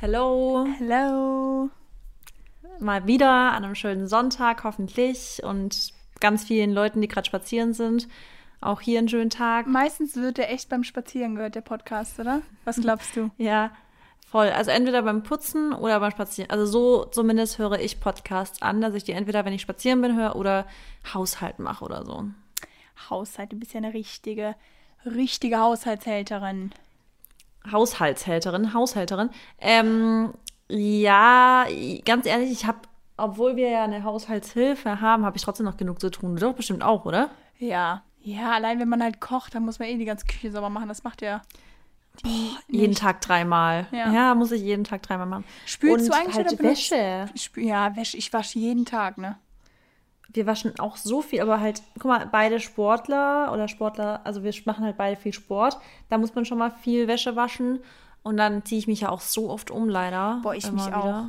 [0.00, 0.66] Hello.
[0.78, 1.68] Hello.
[2.78, 5.42] Mal wieder an einem schönen Sonntag, hoffentlich.
[5.44, 8.08] Und ganz vielen Leuten, die gerade spazieren sind.
[8.62, 9.66] Auch hier einen schönen Tag.
[9.66, 12.40] Meistens wird der echt beim Spazieren gehört, der Podcast, oder?
[12.64, 13.30] Was glaubst du?
[13.36, 13.72] Ja,
[14.26, 14.48] voll.
[14.48, 16.50] Also entweder beim Putzen oder beim Spazieren.
[16.50, 20.16] Also so zumindest höre ich Podcasts an, dass ich die entweder, wenn ich spazieren bin,
[20.16, 20.64] höre oder
[21.12, 22.24] Haushalt mache oder so.
[23.10, 24.54] Haushalt, du bist ja eine richtige,
[25.04, 26.72] richtige Haushaltshälterin.
[27.70, 29.30] Haushaltshälterin, Haushälterin.
[29.58, 30.32] Ähm,
[30.68, 31.66] ja,
[32.04, 32.78] ganz ehrlich, ich habe,
[33.16, 36.36] obwohl wir ja eine Haushaltshilfe haben, habe ich trotzdem noch genug zu tun.
[36.36, 37.30] Du doch bestimmt auch, oder?
[37.58, 38.02] Ja.
[38.22, 40.88] Ja, allein wenn man halt kocht, dann muss man eh die ganze Küche sauber machen.
[40.88, 41.40] Das macht ja
[42.24, 42.94] die Jeden.
[42.94, 43.86] Tag dreimal.
[43.92, 44.12] Ja.
[44.12, 44.34] Ja.
[44.34, 45.44] muss ich jeden Tag dreimal machen.
[45.64, 47.26] Spülst Und du eigentlich halt benutzt- Wäsche.
[47.56, 48.16] Ja, Wäsche.
[48.18, 49.38] Ich wasche jeden Tag, ne?
[50.32, 54.54] Wir waschen auch so viel, aber halt, guck mal, beide Sportler oder Sportler, also wir
[54.64, 55.78] machen halt beide viel Sport.
[56.08, 57.80] Da muss man schon mal viel Wäsche waschen.
[58.22, 60.40] Und dann ziehe ich mich ja auch so oft um, leider.
[60.42, 61.24] Boah, ich mich auch.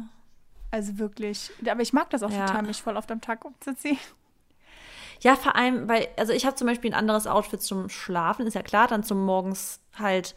[0.72, 1.50] Also wirklich.
[1.70, 2.46] Aber ich mag das auch Ja.
[2.46, 3.98] total, mich voll auf dem Tag umzuziehen.
[5.22, 8.56] Ja, vor allem, weil, also ich habe zum Beispiel ein anderes Outfit zum Schlafen, ist
[8.56, 10.36] ja klar, dann zum morgens halt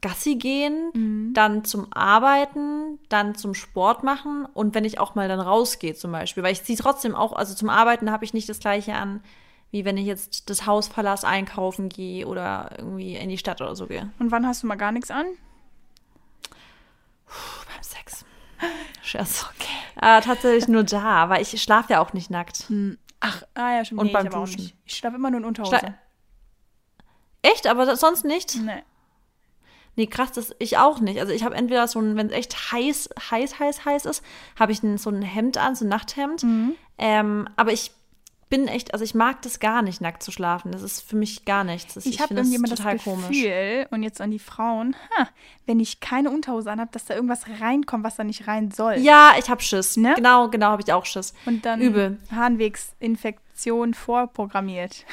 [0.00, 1.34] Gassi gehen, Mhm.
[1.34, 6.12] dann zum Arbeiten, dann zum Sport machen und wenn ich auch mal dann rausgehe zum
[6.12, 9.22] Beispiel, weil ich ziehe trotzdem auch, also zum Arbeiten habe ich nicht das gleiche an,
[9.70, 13.74] wie wenn ich jetzt das Haus verlasse, einkaufen gehe oder irgendwie in die Stadt oder
[13.74, 14.10] so gehe.
[14.18, 15.26] Und wann hast du mal gar nichts an?
[17.26, 18.24] Beim Sex.
[19.02, 19.46] Scherz.
[19.56, 19.68] Okay.
[20.00, 22.64] Äh, tatsächlich nur da, weil ich schlafe ja auch nicht nackt.
[23.20, 24.60] Ach, ah ja, schon Und nee, beim ich Duschen.
[24.62, 24.76] nicht.
[24.84, 25.76] Ich schlafe immer nur in Unterhose.
[25.76, 25.94] Schla-
[27.42, 27.66] Echt?
[27.66, 28.56] Aber sonst nicht?
[28.56, 28.82] nee.
[29.96, 31.20] Nee, krass, das ich auch nicht.
[31.20, 34.22] Also ich habe entweder so ein, wenn es echt heiß, heiß, heiß, heiß ist,
[34.58, 36.42] habe ich ein, so ein Hemd an, so ein Nachthemd.
[36.42, 36.74] Mhm.
[36.98, 37.92] Ähm, aber ich
[38.50, 40.70] bin echt, also ich mag das gar nicht, nackt zu schlafen.
[40.70, 41.94] Das ist für mich gar nichts.
[41.94, 43.86] Das, Ich habe finde irgendjemand das total Gefühl, komisch.
[43.90, 45.28] und jetzt an die Frauen, ha,
[45.66, 48.94] wenn ich keine Unterhose anhabe, dass da irgendwas reinkommt, was da nicht rein soll.
[48.96, 49.96] Ja, ich habe Schiss.
[49.96, 50.12] Ne?
[50.16, 51.34] Genau, genau, habe ich auch Schiss.
[51.46, 52.18] Und dann Übel.
[52.30, 55.04] Harnwegsinfektion vorprogrammiert.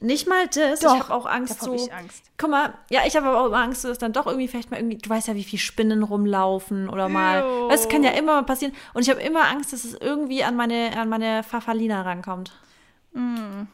[0.00, 0.80] Nicht mal das.
[0.80, 1.74] Doch, ich habe auch Angst hab so.
[1.74, 2.24] ich Angst.
[2.36, 4.98] Guck mal, ja, ich habe aber auch Angst, dass dann doch irgendwie vielleicht mal irgendwie,
[4.98, 7.42] du weißt ja, wie viele Spinnen rumlaufen oder mal.
[7.42, 7.70] Ew.
[7.70, 8.74] Es kann ja immer mal passieren.
[8.92, 12.52] Und ich habe immer Angst, dass es irgendwie an meine, an meine Pfafferlina rankommt.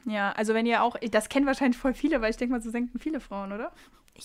[0.04, 2.70] Ja, also wenn ihr auch, das kennen wahrscheinlich voll viele, weil ich denke mal, so
[2.70, 3.72] denken viele Frauen, oder?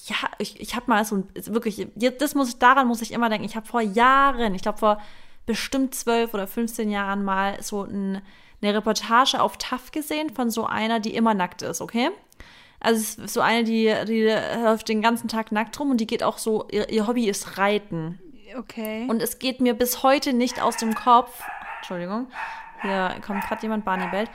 [0.07, 3.29] Ja, ich, ich habe mal so ein, wirklich, das muss ich, daran muss ich immer
[3.29, 3.45] denken.
[3.45, 5.01] Ich habe vor Jahren, ich glaube vor
[5.45, 8.21] bestimmt zwölf oder 15 Jahren mal so ein,
[8.61, 12.09] eine Reportage auf TAF gesehen von so einer, die immer nackt ist, okay?
[12.79, 14.23] Also es ist so eine, die, die
[14.63, 17.57] läuft den ganzen Tag nackt rum und die geht auch so, ihr, ihr Hobby ist
[17.57, 18.19] Reiten.
[18.57, 19.07] Okay.
[19.09, 21.43] Und es geht mir bis heute nicht aus dem Kopf.
[21.77, 22.27] Entschuldigung,
[22.81, 24.29] hier kommt gerade jemand, Barney bellt.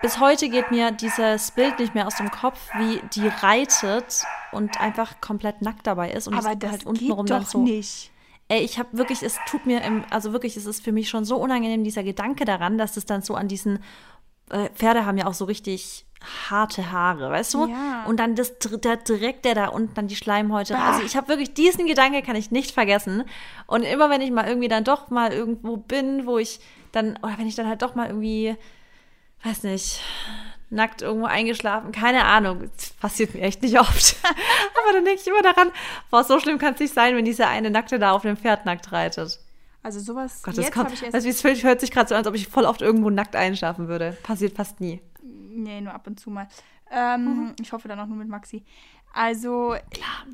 [0.00, 4.80] Bis heute geht mir dieses Bild nicht mehr aus dem Kopf, wie die reitet und
[4.80, 6.26] einfach komplett nackt dabei ist.
[6.26, 7.62] Und aber das halt geht untenrum doch dann so.
[7.62, 8.10] nicht.
[8.52, 11.24] Ey, ich habe wirklich, es tut mir, im, also wirklich, es ist für mich schon
[11.24, 13.78] so unangenehm, dieser Gedanke daran, dass es dann so an diesen,
[14.50, 16.04] äh, Pferde haben ja auch so richtig
[16.50, 17.66] harte Haare, weißt du?
[17.68, 18.04] Ja.
[18.06, 20.74] Und dann das, der Dreck, der da unten dann die Schleimhäute.
[20.74, 20.92] Bah.
[20.92, 23.24] Also ich habe wirklich diesen Gedanke kann ich nicht vergessen.
[23.66, 26.60] Und immer wenn ich mal irgendwie dann doch mal irgendwo bin, wo ich
[26.92, 28.54] dann, oder wenn ich dann halt doch mal irgendwie,
[29.44, 30.00] weiß nicht,
[30.72, 34.16] nackt irgendwo eingeschlafen, keine Ahnung, das passiert mir echt nicht oft.
[34.24, 35.70] Aber dann denke ich immer daran,
[36.10, 38.64] boah, so schlimm kann es nicht sein, wenn dieser eine Nackte da auf dem Pferd
[38.66, 39.38] nackt reitet.
[39.82, 42.26] Also sowas, Gott, das jetzt habe ich erst, es hört- sich gerade so an, als
[42.28, 44.16] ob ich voll oft irgendwo nackt einschlafen würde.
[44.22, 45.00] Passiert fast nie.
[45.22, 46.48] nee, nur ab und zu mal.
[46.90, 48.64] Ähm, Ich hoffe dann auch nur mit Maxi.
[49.12, 49.74] Also,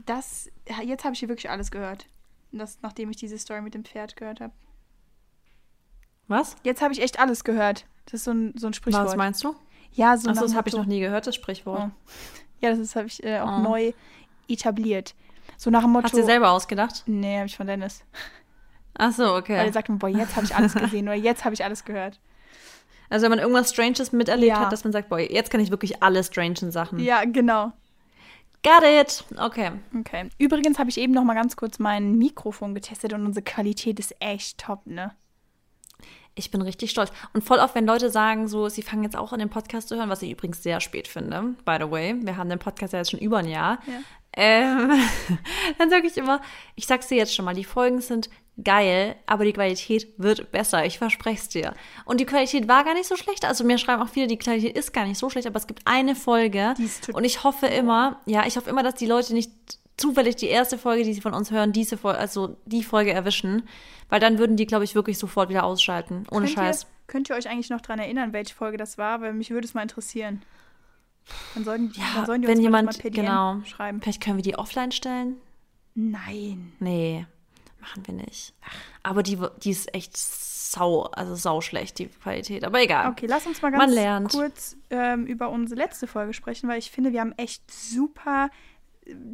[0.07, 0.51] das,
[0.85, 2.07] jetzt habe ich hier wirklich alles gehört.
[2.53, 4.53] Das, nachdem ich diese Story mit dem Pferd gehört habe.
[6.29, 6.57] Was?
[6.63, 7.87] Jetzt habe ich echt alles gehört.
[8.05, 9.07] Das ist so ein, so ein Sprichwort.
[9.07, 9.55] Was meinst du?
[9.99, 11.91] Ja, so Achso, das habe ich noch nie gehört, das Sprichwort.
[11.91, 12.11] Oh.
[12.61, 13.63] Ja, das habe ich äh, auch Oh.
[13.63, 13.93] neu
[14.49, 15.15] etabliert.
[15.57, 16.05] So nach dem Motto.
[16.05, 17.03] Hast du dir selber ausgedacht?
[17.07, 18.05] Nee, habe ich von Dennis.
[18.95, 19.57] Achso, Weil okay.
[19.67, 22.21] er sagt, boah, jetzt habe ich alles gesehen oder jetzt habe ich alles gehört.
[23.11, 24.61] Also wenn man irgendwas Stranges miterlebt Ja.
[24.61, 26.99] hat, dass man sagt, boah, jetzt kann ich wirklich alle strangen Sachen.
[27.01, 27.73] Ja, genau.
[28.63, 29.25] Got it.
[29.37, 29.71] Okay.
[29.99, 30.29] Okay.
[30.39, 34.15] Übrigens habe ich eben noch mal ganz kurz mein Mikrofon getestet und unsere Qualität ist
[34.21, 35.13] echt top, ne?
[36.39, 37.11] Ich bin richtig stolz.
[37.35, 39.97] Und voll oft, wenn Leute sagen, so, sie fangen jetzt auch an, den Podcast zu
[39.97, 42.15] hören, was ich übrigens sehr spät finde, by the way.
[42.21, 43.79] Wir haben den Podcast ja jetzt schon über ein Jahr.
[43.87, 44.01] Ja.
[44.37, 44.93] Ähm,
[45.79, 46.41] dann sage ich immer,
[46.77, 48.31] ich sag's dir jetzt schon mal, die Folgen sind
[48.63, 50.85] geil, aber die Qualität wird besser.
[50.85, 51.75] Ich verspreche es dir.
[52.05, 53.45] Und die Qualität war gar nicht so schlecht.
[53.45, 55.83] Also mir schreiben auch viele, die Qualität ist gar nicht so schlecht, aber es gibt
[55.87, 56.75] eine Folge.
[57.13, 59.51] Und ich hoffe immer, ja, ich hoffe immer, dass die Leute nicht
[59.99, 63.69] zufällig die erste Folge, die sie von uns hören, diese Folge, also die Folge erwischen.
[64.09, 66.25] Weil dann würden die, glaube ich, wirklich sofort wieder ausschalten.
[66.31, 66.83] Ohne könnt Scheiß.
[66.85, 69.21] Ihr, könnt ihr euch eigentlich noch dran erinnern, welche Folge das war?
[69.21, 70.43] Weil mich würde es mal interessieren.
[71.55, 73.61] Dann sollen, Ja, dann sollen die wenn uns jemand, mal per DM genau.
[73.65, 74.01] schreiben.
[74.01, 75.37] Vielleicht können wir die offline stellen?
[75.95, 76.73] Nein.
[76.79, 77.27] Nee.
[77.81, 78.55] machen wir nicht.
[79.03, 82.65] Aber die, die ist echt sau, also sau schlecht, die Qualität.
[82.65, 83.11] Aber egal.
[83.11, 87.13] Okay, lass uns mal ganz kurz ähm, über unsere letzte Folge sprechen, weil ich finde,
[87.13, 88.51] wir haben echt super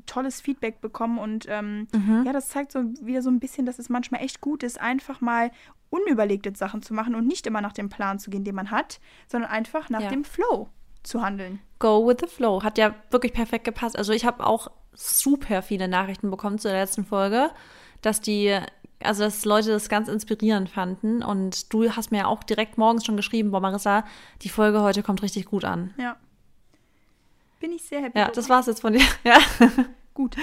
[0.06, 2.22] tolles Feedback bekommen und ähm, Mhm.
[2.26, 5.20] ja, das zeigt so wieder so ein bisschen, dass es manchmal echt gut ist, einfach
[5.20, 5.50] mal
[5.90, 9.00] unüberlegte Sachen zu machen und nicht immer nach dem Plan zu gehen, den man hat,
[9.28, 10.08] sondern einfach nach Ja.
[10.08, 10.68] dem Flow
[11.02, 11.60] zu handeln.
[11.78, 12.62] Go with the flow.
[12.62, 13.96] Hat ja wirklich perfekt gepasst.
[13.96, 17.50] Also ich habe auch super viele Nachrichten bekommen zu der letzten Folge,
[18.00, 18.58] dass die,
[19.02, 21.22] also dass Leute das ganz inspirierend fanden.
[21.22, 24.04] Und du hast mir ja auch direkt morgens schon geschrieben, boah Marissa,
[24.42, 25.92] die Folge heute kommt richtig gut an.
[25.98, 26.16] Ja.
[27.64, 28.18] Bin ich sehr happy.
[28.18, 29.00] Ja, das war's jetzt von dir.
[29.24, 29.38] Ja.
[30.12, 30.36] gut.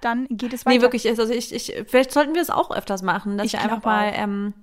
[0.00, 0.76] Dann geht es weiter.
[0.76, 1.06] Nee, wirklich.
[1.06, 4.10] Also ich, ich, vielleicht sollten wir es auch öfters machen, dass Ich wir einfach mal
[4.14, 4.54] ähm,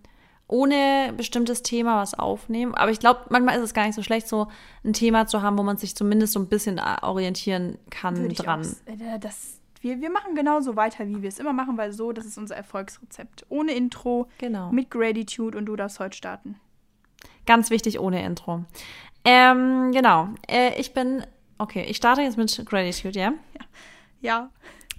[0.47, 2.73] ohne bestimmtes Thema was aufnehmen.
[2.73, 4.47] Aber ich glaube, manchmal ist es gar nicht so schlecht, so
[4.83, 8.33] ein Thema zu haben, wo man sich zumindest so ein bisschen äh, orientieren kann Würde
[8.33, 8.61] dran.
[8.61, 12.13] Auch, äh, das, wir, wir machen genauso weiter, wie wir es immer machen, weil so,
[12.13, 13.45] das ist unser Erfolgsrezept.
[13.49, 14.71] Ohne Intro, Genau.
[14.71, 16.59] mit Gratitude und du darfst heute starten.
[17.45, 18.65] Ganz wichtig, ohne Intro.
[19.23, 20.29] Ähm, genau.
[20.47, 21.25] Äh, ich bin,
[21.57, 23.33] okay, ich starte jetzt mit Gratitude, ja?
[24.21, 24.51] Ja.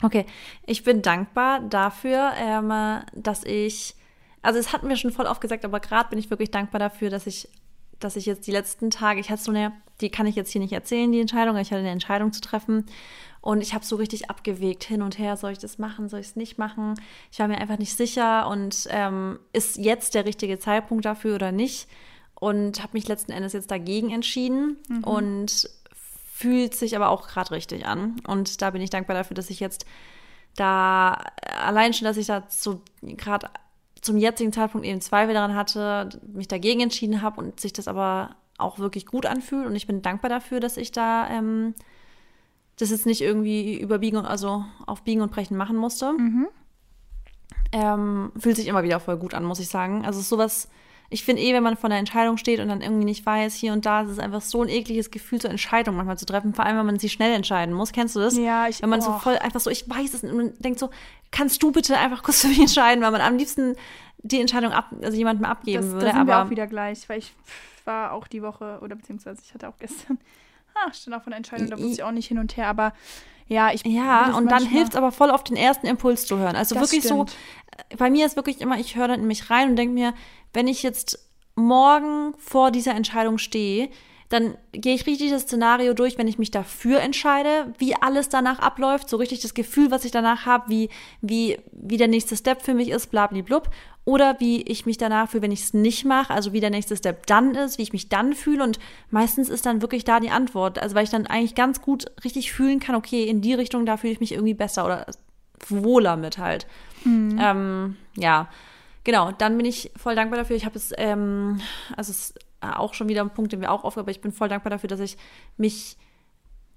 [0.03, 0.27] Okay,
[0.67, 2.73] ich bin dankbar dafür, ähm,
[3.15, 3.95] dass ich,
[4.43, 7.09] also es hatten wir schon voll oft gesagt, aber gerade bin ich wirklich dankbar dafür,
[7.09, 7.49] dass ich,
[8.01, 10.61] dass ich jetzt die letzten Tage, ich hatte so eine, die kann ich jetzt hier
[10.61, 12.87] nicht erzählen, die Entscheidung, ich hatte eine Entscheidung zu treffen
[13.41, 16.29] und ich habe so richtig abgewegt hin und her, soll ich das machen, soll ich
[16.29, 16.95] es nicht machen?
[17.31, 21.53] Ich war mir einfach nicht sicher und ähm, ist jetzt der richtige Zeitpunkt dafür oder
[21.53, 21.89] nicht?
[22.43, 25.71] Und habe mich letzten Endes jetzt dagegen entschieden und
[26.35, 28.17] fühlt sich aber auch gerade richtig an.
[28.27, 29.87] Und da bin ich dankbar dafür, dass ich jetzt
[30.57, 31.23] da
[31.65, 33.49] allein schon, dass ich da so gerade
[34.01, 38.35] zum jetzigen Zeitpunkt eben Zweifel daran hatte, mich dagegen entschieden habe und sich das aber
[38.59, 39.65] auch wirklich gut anfühlt.
[39.65, 41.75] Und ich bin dankbar dafür, dass ich da ähm,
[42.77, 46.13] das jetzt nicht irgendwie überbiegen, und- also auf Biegen und Brechen machen musste.
[47.71, 50.05] Ähm, fühlt sich immer wieder voll gut an, muss ich sagen.
[50.05, 50.69] Also es ist sowas,
[51.13, 53.73] ich finde eh, wenn man vor einer Entscheidung steht und dann irgendwie nicht weiß, hier
[53.73, 56.65] und da, ist es einfach so ein ekliges Gefühl, so Entscheidungen manchmal zu treffen, vor
[56.67, 57.93] allem, wenn man sie schnell entscheiden muss.
[57.93, 58.37] Kennst du das?
[58.37, 59.19] Ja, ich- Wenn man so oh.
[59.19, 60.91] voll einfach so, ich weiß es und man denkt so,
[61.31, 63.77] kannst du bitte einfach kurz für mich entscheiden, weil man am liebsten
[64.25, 66.07] die Entscheidung ab, also jemandem abgeben Das, würde.
[66.07, 67.33] da sind wir aber auch wieder gleich, weil ich
[67.85, 70.19] war auch die Woche, oder beziehungsweise ich hatte auch gestern,
[70.75, 72.93] ah, stand auch von der Entscheidung, da wusste ich auch nicht hin und her, aber
[73.49, 76.39] ja, ich Ja, das und dann hilft es aber voll auf den ersten Impuls zu
[76.39, 76.55] hören.
[76.57, 77.31] Also Das wirklich stimmt.
[77.31, 77.37] so,
[77.91, 80.15] äh, bei mir ist wirklich immer, ich höre dann in mich rein und denke mir,
[80.53, 81.19] wenn ich jetzt
[81.55, 83.89] morgen vor dieser Entscheidung stehe,
[84.33, 88.61] dann gehe ich richtig das Szenario durch, wenn ich mich dafür entscheide, wie alles danach
[88.61, 90.89] abläuft, so richtig das Gefühl, was ich danach habe, wie,
[91.21, 93.69] wie, wie der nächste Step für mich ist, blablablub.
[94.05, 96.97] Oder wie ich mich danach fühle, wenn ich es nicht mache, also wie der nächste
[96.97, 98.65] Step dann ist, wie ich mich dann fühle.
[98.65, 100.81] Und meistens ist dann wirklich da die Antwort.
[100.81, 103.99] Also weil ich dann eigentlich ganz gut richtig fühlen kann, okay, in die Richtung, da
[103.99, 105.07] fühle ich mich irgendwie besser oder
[105.69, 106.67] wohler mit halt.
[107.39, 108.49] Ähm, ja,
[109.05, 109.33] genau.
[109.33, 110.57] Dann bin ich voll dankbar dafür.
[110.57, 111.61] Ich habe es, ähm,
[111.97, 114.33] also es ist auch schon wieder ein Punkt, den wir auch aufgeben, aber ich bin
[114.33, 115.17] voll dankbar dafür, dass ich
[115.57, 115.97] mich,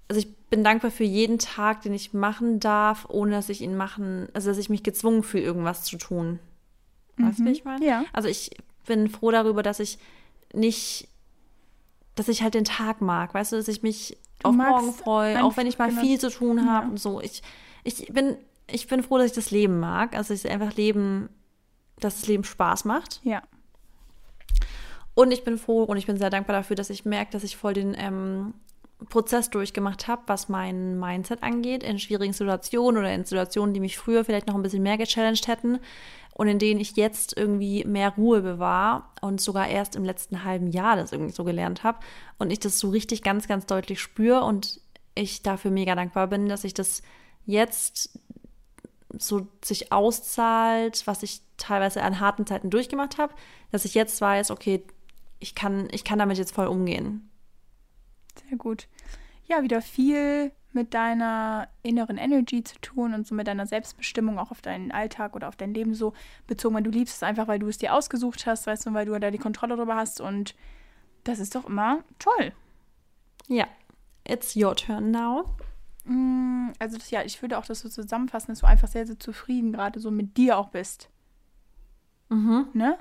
[0.08, 3.76] also ich bin dankbar für jeden Tag, den ich machen darf, ohne dass ich ihn
[3.76, 6.38] machen, also dass ich mich gezwungen fühle, irgendwas zu tun.
[7.18, 7.84] Weißt du, wie ich meine?
[7.84, 8.04] Ja.
[8.12, 8.50] Also ich
[8.86, 9.98] bin froh darüber, dass ich
[10.52, 11.08] nicht,
[12.14, 15.42] dass ich halt den Tag mag, weißt du, dass ich mich Du auf morgen freue,
[15.42, 16.90] auch wenn ich mal einfach- viel zu tun habe Ja.
[16.90, 17.20] und so.
[17.20, 17.42] Ich,
[17.84, 18.36] ich bin,
[18.70, 21.28] ich bin froh, dass ich das Leben mag, also dass ich einfach Leben,
[22.00, 23.20] dass das Leben Spaß macht.
[23.24, 23.42] Ja.
[25.14, 27.56] Und ich bin froh und ich bin sehr dankbar dafür, dass ich merke, dass ich
[27.56, 28.54] voll den ähm,
[29.08, 33.98] Prozess durchgemacht habe, was mein Mindset angeht, in schwierigen Situationen oder in Situationen, die mich
[33.98, 35.78] früher vielleicht noch ein bisschen mehr gechallenged hätten
[36.32, 40.68] und in denen ich jetzt irgendwie mehr Ruhe bewahre und sogar erst im letzten halben
[40.68, 42.00] Jahr das irgendwie so gelernt habe
[42.38, 44.80] und ich das so richtig ganz, ganz deutlich spüre und
[45.14, 47.02] ich dafür mega dankbar bin, dass ich das
[47.46, 48.18] jetzt
[49.18, 53.34] so sich auszahlt, was ich teilweise an harten Zeiten durchgemacht habe,
[53.72, 54.82] dass ich jetzt weiß, okay,
[55.38, 57.30] ich kann, ich kann damit jetzt voll umgehen.
[58.48, 58.88] Sehr gut.
[59.46, 64.50] Ja, wieder viel mit deiner inneren Energy zu tun und so mit deiner Selbstbestimmung auch
[64.50, 66.12] auf deinen Alltag oder auf dein Leben so
[66.46, 69.06] bezogen, weil du liebst es einfach, weil du es dir ausgesucht hast, weißt du, weil
[69.06, 70.54] du da die Kontrolle drüber hast und
[71.24, 72.52] das ist doch immer toll.
[73.48, 73.66] Ja,
[74.28, 75.56] it's your turn now.
[76.06, 79.18] Mm, Also das, ja, ich würde auch das so zusammenfassen, dass du einfach sehr, sehr
[79.18, 81.08] zufrieden gerade so mit dir auch bist.
[82.28, 82.66] Mhm.
[82.72, 82.96] Ne?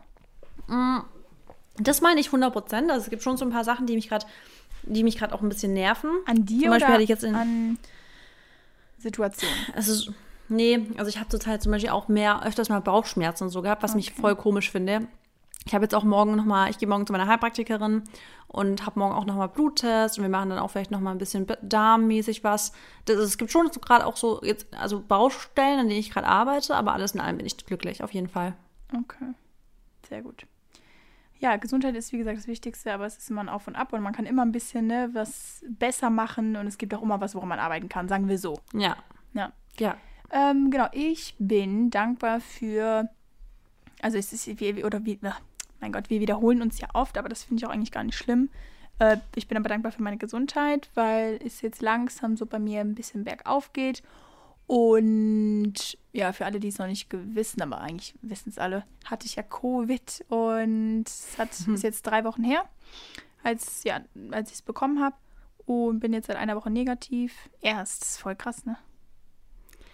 [1.78, 2.90] Das meine ich 100 Prozent.
[2.92, 4.26] Also es gibt schon so ein paar Sachen, die mich gerade,
[4.84, 6.10] die mich gerade auch ein bisschen nerven.
[6.26, 7.78] An dir Zum Beispiel oder ich jetzt in- an
[8.98, 9.56] Situationen?
[9.76, 10.12] Also,
[10.48, 13.84] nee, also ich habe zurzeit zum Beispiel auch mehr, öfters mal Bauchschmerzen und so gehabt,
[13.84, 14.22] was mich Okay.
[14.22, 15.08] voll komisch finde.
[15.66, 18.04] Ich habe jetzt auch morgen nochmal, ich gehe morgen zu meiner Heilpraktikerin
[18.48, 21.48] und habe morgen auch nochmal Bluttest und wir machen dann auch vielleicht nochmal ein bisschen
[21.64, 22.72] darmmäßig was.
[23.06, 26.76] Das, es gibt schon gerade auch so jetzt, also Baustellen, an denen ich gerade arbeite,
[26.76, 28.54] aber alles in allem bin ich glücklich, auf jeden Fall.
[28.94, 29.34] Okay.
[30.08, 30.46] Sehr gut.
[31.40, 33.92] Ja, Gesundheit ist wie gesagt das Wichtigste, aber es ist immer ein Auf und Ab
[33.92, 37.20] und man kann immer ein bisschen ne, was besser machen und es gibt auch immer
[37.20, 38.60] was, woran man arbeiten kann, sagen wir so.
[38.74, 38.96] Ja.
[39.34, 39.52] Ja.
[39.80, 39.98] Ja.
[40.30, 43.10] Ähm, genau, ich bin dankbar für,
[44.02, 45.20] also es ist wie, oder wie,
[45.82, 48.18] mein Gott, wir wiederholen uns ja oft, aber das finde ich auch eigentlich gar nicht
[48.18, 48.50] schlimm.
[49.00, 52.82] Äh, ich bin aber dankbar für meine Gesundheit, weil es jetzt langsam so bei mir
[52.82, 54.02] ein bisschen bergauf geht.
[54.68, 55.74] Und
[56.12, 59.36] ja, für alle, die es noch nicht wissen, aber eigentlich wissen es alle, hatte ich
[59.36, 61.76] ja Covid und es hat, mhm.
[61.76, 62.66] ist jetzt drei Wochen her,
[63.44, 64.02] als, ja,
[64.32, 65.16] als ich es bekommen habe.
[65.68, 67.50] Und bin jetzt seit einer Woche negativ.
[67.60, 68.78] Erst, voll krass, ne?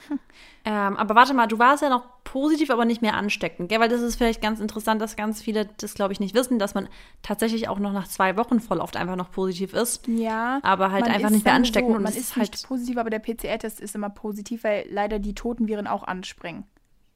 [0.63, 3.79] Ähm, aber warte mal, du warst ja noch positiv, aber nicht mehr ansteckend, gell?
[3.79, 6.75] Weil das ist vielleicht ganz interessant, dass ganz viele das, glaube ich, nicht wissen, dass
[6.75, 6.87] man
[7.23, 10.07] tatsächlich auch noch nach zwei Wochen voll oft einfach noch positiv ist.
[10.07, 10.59] Ja.
[10.61, 11.89] Aber halt einfach nicht mehr ansteckend.
[11.89, 15.17] So, und man ist, halt nicht positiv, aber der PCR-Test ist immer positiv, weil leider
[15.17, 16.65] die toten Viren auch anspringen.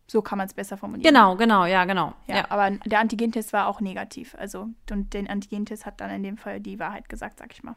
[0.08, 1.14] So kann man es besser formulieren.
[1.14, 2.14] Genau, genau, ja, genau.
[2.28, 4.36] Ja, ja, aber der Antigentest war auch negativ.
[4.40, 7.76] Also, und den Antigentest hat dann in dem Fall die Wahrheit gesagt, sag ich mal.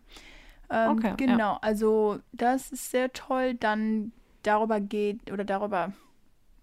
[0.71, 1.15] Ähm, okay.
[1.17, 1.59] Genau, ja.
[1.63, 3.55] also das ist sehr toll.
[3.55, 4.13] Dann
[4.49, 5.93] darüber geht, oder darüber,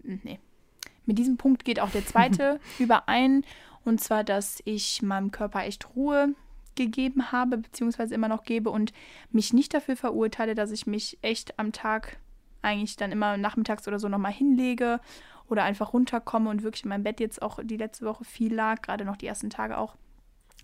[0.04, 0.40] hm, nee,
[1.06, 3.46] mit diesem Punkt geht auch der zweite überein.
[3.84, 6.34] Und zwar, dass ich meinem Körper echt Ruhe
[6.76, 8.92] gegeben habe, beziehungsweise immer noch gebe und
[9.32, 12.18] mich nicht dafür verurteile, dass ich mich echt am Tag
[12.62, 15.00] eigentlich dann immer nachmittags oder so nochmal hinlege
[15.48, 18.82] oder einfach runterkomme und wirklich in meinem Bett jetzt auch die letzte Woche viel lag,
[18.82, 19.96] gerade noch die ersten Tage auch.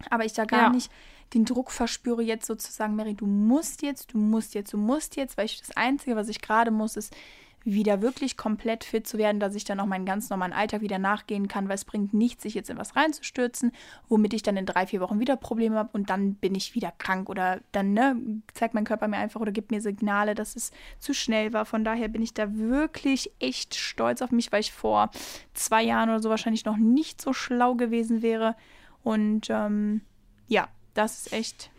[0.10, 0.70] Aber ich da gar ja.
[0.70, 0.92] nicht
[1.34, 5.38] den Druck verspüre, jetzt sozusagen, Mary, du musst jetzt, du musst jetzt, du musst jetzt,
[5.38, 7.16] weil ich das Einzige, was ich gerade muss, ist
[7.64, 10.98] wieder wirklich komplett fit zu werden, dass ich dann auch meinen ganz normalen Alltag wieder
[10.98, 13.72] nachgehen kann, weil es bringt nichts, sich jetzt in was reinzustürzen,
[14.08, 16.92] womit ich dann in drei, vier Wochen wieder Probleme habe und dann bin ich wieder
[16.98, 18.16] krank oder dann ne,
[18.54, 21.66] zeigt mein Körper mir einfach oder gibt mir Signale, dass es zu schnell war.
[21.66, 25.12] Von daher bin ich da wirklich echt stolz auf mich, weil ich vor
[25.54, 28.56] zwei Jahren oder so wahrscheinlich noch nicht so schlau gewesen wäre.
[29.04, 30.02] Und ähm,
[30.48, 31.70] ja, das ist echt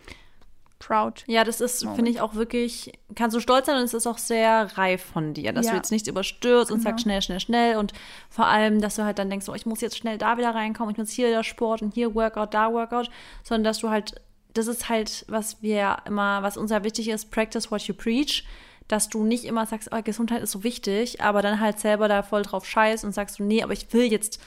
[0.78, 1.24] proud.
[1.26, 4.18] Ja, das ist, finde ich, auch wirklich, kannst du stolz sein und es ist auch
[4.18, 5.72] sehr reif von dir, dass ja.
[5.72, 6.78] du jetzt nichts überstürzt genau.
[6.78, 7.92] und sagst schnell, schnell, schnell und
[8.28, 10.92] vor allem, dass du halt dann denkst, oh, ich muss jetzt schnell da wieder reinkommen,
[10.92, 13.10] ich muss hier der Sport und hier Workout, da Workout,
[13.44, 14.20] sondern dass du halt,
[14.54, 18.44] das ist halt, was wir immer, was uns ja wichtig ist, practice what you preach
[18.88, 22.22] dass du nicht immer sagst, oh, Gesundheit ist so wichtig, aber dann halt selber da
[22.22, 24.38] voll drauf scheißt und sagst du, nee, aber ich will jetzt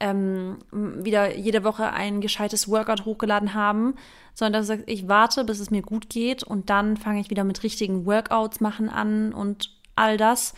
[0.00, 3.94] ähm, wieder jede Woche ein gescheites Workout hochgeladen haben,
[4.34, 7.30] sondern dass du sagst, ich warte, bis es mir gut geht und dann fange ich
[7.30, 10.54] wieder mit richtigen Workouts machen an und all das.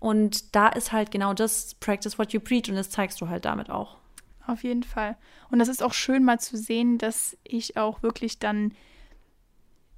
[0.00, 3.44] Und da ist halt genau das, practice what you preach und das zeigst du halt
[3.44, 3.98] damit auch.
[4.46, 5.16] Auf jeden Fall.
[5.50, 8.72] Und das ist auch schön mal zu sehen, dass ich auch wirklich dann,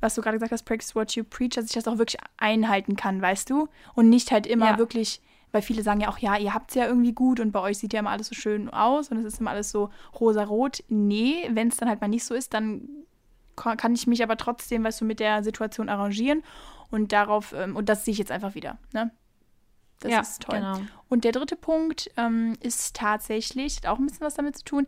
[0.00, 2.96] was du gerade gesagt hast, practice what you preach, dass ich das auch wirklich einhalten
[2.96, 3.68] kann, weißt du?
[3.94, 4.78] Und nicht halt immer ja.
[4.78, 5.22] wirklich
[5.52, 7.78] weil viele sagen ja auch, ja, ihr habt es ja irgendwie gut und bei euch
[7.78, 10.82] sieht ja immer alles so schön aus und es ist immer alles so rosa-rot.
[10.88, 12.88] Nee, wenn es dann halt mal nicht so ist, dann
[13.54, 16.42] kann ich mich aber trotzdem, weißt du, mit der Situation arrangieren
[16.90, 19.10] und darauf, ähm, und das sehe ich jetzt einfach wieder, ne?
[20.00, 20.56] Das ja, ist toll.
[20.56, 20.80] Genau.
[21.08, 24.86] Und der dritte Punkt ähm, ist tatsächlich, hat auch ein bisschen was damit zu tun,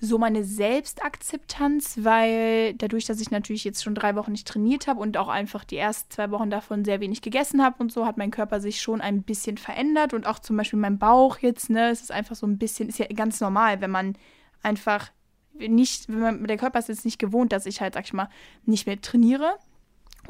[0.00, 5.00] so meine Selbstakzeptanz, weil dadurch, dass ich natürlich jetzt schon drei Wochen nicht trainiert habe
[5.00, 8.16] und auch einfach die ersten zwei Wochen davon sehr wenig gegessen habe und so, hat
[8.16, 11.90] mein Körper sich schon ein bisschen verändert und auch zum Beispiel mein Bauch jetzt, ne,
[11.90, 14.16] es ist einfach so ein bisschen, ist ja ganz normal, wenn man
[14.62, 15.10] einfach
[15.54, 18.28] nicht, wenn man, der Körper ist jetzt nicht gewohnt, dass ich halt, sag ich mal,
[18.64, 19.58] nicht mehr trainiere.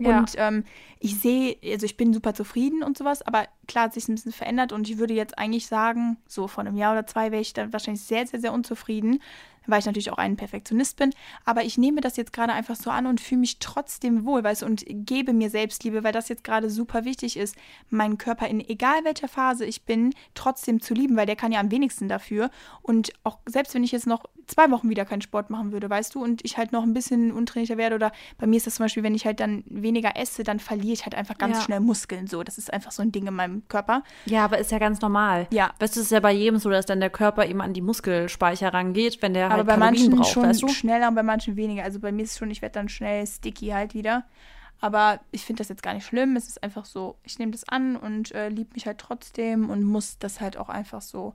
[0.01, 0.21] Ja.
[0.21, 0.65] Und ähm,
[1.01, 4.33] ich sehe, also ich bin super zufrieden und sowas, aber klar hat sich ein bisschen
[4.33, 7.53] verändert und ich würde jetzt eigentlich sagen, so vor einem Jahr oder zwei wäre ich
[7.53, 9.21] dann wahrscheinlich sehr, sehr, sehr unzufrieden,
[9.69, 11.15] weil ich natürlich auch ein Perfektionist bin.
[11.45, 14.63] Aber ich nehme das jetzt gerade einfach so an und fühle mich trotzdem wohl, weißt
[14.63, 17.57] du, und gebe mir Selbstliebe, weil das jetzt gerade super wichtig ist,
[17.91, 21.61] meinen Körper in egal welcher Phase ich bin, trotzdem zu lieben, weil der kann ja
[21.61, 22.51] am wenigsten dafür.
[22.83, 26.15] Und auch selbst wenn ich jetzt noch zwei Wochen wieder keinen Sport machen würde, weißt
[26.15, 28.85] du, und ich halt noch ein bisschen untrainierter werde oder bei mir ist das zum
[28.85, 31.63] Beispiel, wenn ich halt dann weniger esse, dann verliere ich halt einfach ganz ja.
[31.63, 32.43] schnell Muskeln so.
[32.43, 34.03] Das ist einfach so ein Ding in meinem Körper.
[34.25, 35.47] Ja, aber ist ja ganz normal.
[35.51, 35.73] Ja.
[35.79, 37.83] Weißt du, es ist ja bei jedem so, dass dann der Körper eben an die
[37.83, 40.69] Muskelspeicher rangeht, wenn der aber halt bei Kalorien manchen braucht, schon weißt du?
[40.69, 41.85] schneller und bei manchen weniger.
[41.85, 44.25] Also bei mir ist es schon, ich werde dann schnell sticky halt wieder.
[44.81, 46.37] Aber ich finde das jetzt gar nicht schlimm.
[46.37, 49.83] Es ist einfach so, ich nehme das an und äh, liebe mich halt trotzdem und
[49.83, 51.35] muss das halt auch einfach so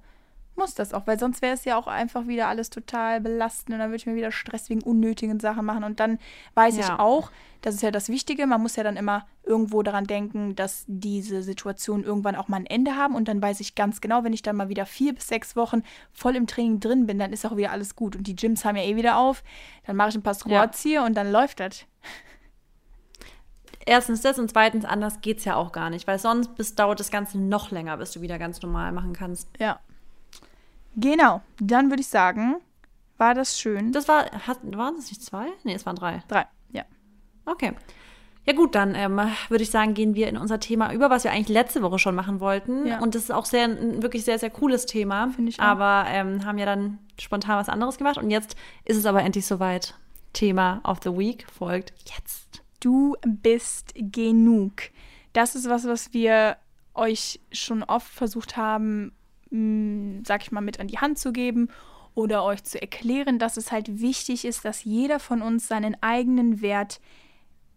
[0.56, 3.80] muss das auch, weil sonst wäre es ja auch einfach wieder alles total belastend und
[3.80, 5.84] dann würde ich mir wieder Stress wegen unnötigen Sachen machen.
[5.84, 6.20] Und dann
[6.54, 6.82] weiß ja.
[6.84, 7.32] ich auch,
[7.62, 11.42] das ist ja das Wichtige, man muss ja dann immer irgendwo daran denken, dass diese
[11.44, 13.16] Situationen irgendwann auch mal ein Ende haben.
[13.16, 15.84] Und dann weiß ich ganz genau, wenn ich dann mal wieder vier bis sechs Wochen
[16.12, 18.16] voll im Training drin bin, dann ist auch wieder alles gut.
[18.16, 19.44] Und die Gyms haben ja eh wieder auf.
[19.86, 20.90] Dann mache ich ein paar Squats ja.
[20.90, 21.86] hier und dann läuft das.
[23.86, 27.00] Erstens das und zweitens, anders geht es ja auch gar nicht, weil sonst bis, dauert
[27.00, 29.50] das Ganze noch länger, bis du wieder ganz normal machen kannst.
[29.60, 29.80] Ja.
[30.96, 32.56] Genau, dann würde ich sagen,
[33.18, 33.92] war das schön.
[33.92, 35.48] Das war, hat, waren es nicht zwei?
[35.64, 36.24] Nee, es waren drei.
[36.28, 36.84] Drei, ja.
[37.46, 37.74] Okay.
[38.46, 41.32] Ja gut, dann ähm, würde ich sagen, gehen wir in unser Thema über, was wir
[41.32, 42.86] eigentlich letzte Woche schon machen wollten.
[42.86, 43.00] Ja.
[43.00, 45.30] Und das ist auch sehr, ein wirklich sehr, sehr cooles Thema.
[45.30, 45.64] Finde ich auch.
[45.64, 48.18] Aber ähm, haben ja dann spontan was anderes gemacht.
[48.18, 49.96] Und jetzt ist es aber endlich soweit.
[50.34, 52.64] Thema of the Week folgt jetzt.
[52.80, 54.82] Du bist genug.
[55.32, 56.58] Das ist was, was wir
[56.96, 59.14] euch schon oft versucht haben
[59.54, 61.70] mh, sag ich mal, mit an die Hand zu geben
[62.16, 66.62] oder euch zu erklären, dass es halt wichtig ist, dass jeder von uns seinen eigenen
[66.62, 67.00] Wert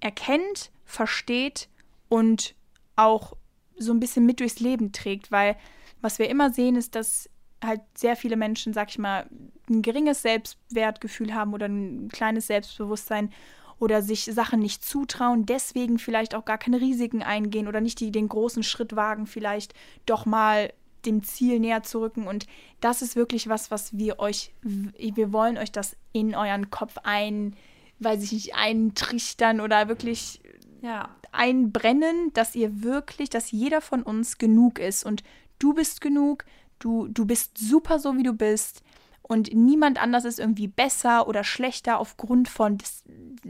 [0.01, 1.69] erkennt, versteht
[2.09, 2.55] und
[2.97, 3.35] auch
[3.79, 5.57] so ein bisschen mit durchs Leben trägt, weil
[6.01, 7.31] was wir immer sehen, ist, dass
[7.65, 9.29] halt sehr viele Menschen, sag ich mal,
[9.69, 13.31] ein geringes Selbstwertgefühl haben oder ein kleines Selbstbewusstsein
[13.79, 18.11] oder sich Sachen nicht zutrauen, deswegen vielleicht auch gar keine Risiken eingehen oder nicht die,
[18.11, 19.75] den großen Schritt wagen, vielleicht
[20.07, 20.73] doch mal
[21.05, 22.27] dem Ziel näher zu rücken.
[22.27, 22.47] Und
[22.81, 27.55] das ist wirklich was, was wir euch, wir wollen euch das in euren Kopf ein,
[27.99, 30.41] weiß ich nicht, eintrichtern oder wirklich
[30.83, 31.09] ja.
[31.33, 35.05] einbrennen, dass ihr wirklich, dass jeder von uns genug ist.
[35.05, 35.23] Und
[35.59, 36.45] du bist genug,
[36.79, 38.83] du, du bist super so, wie du bist.
[39.23, 43.03] Und niemand anders ist irgendwie besser oder schlechter aufgrund von des,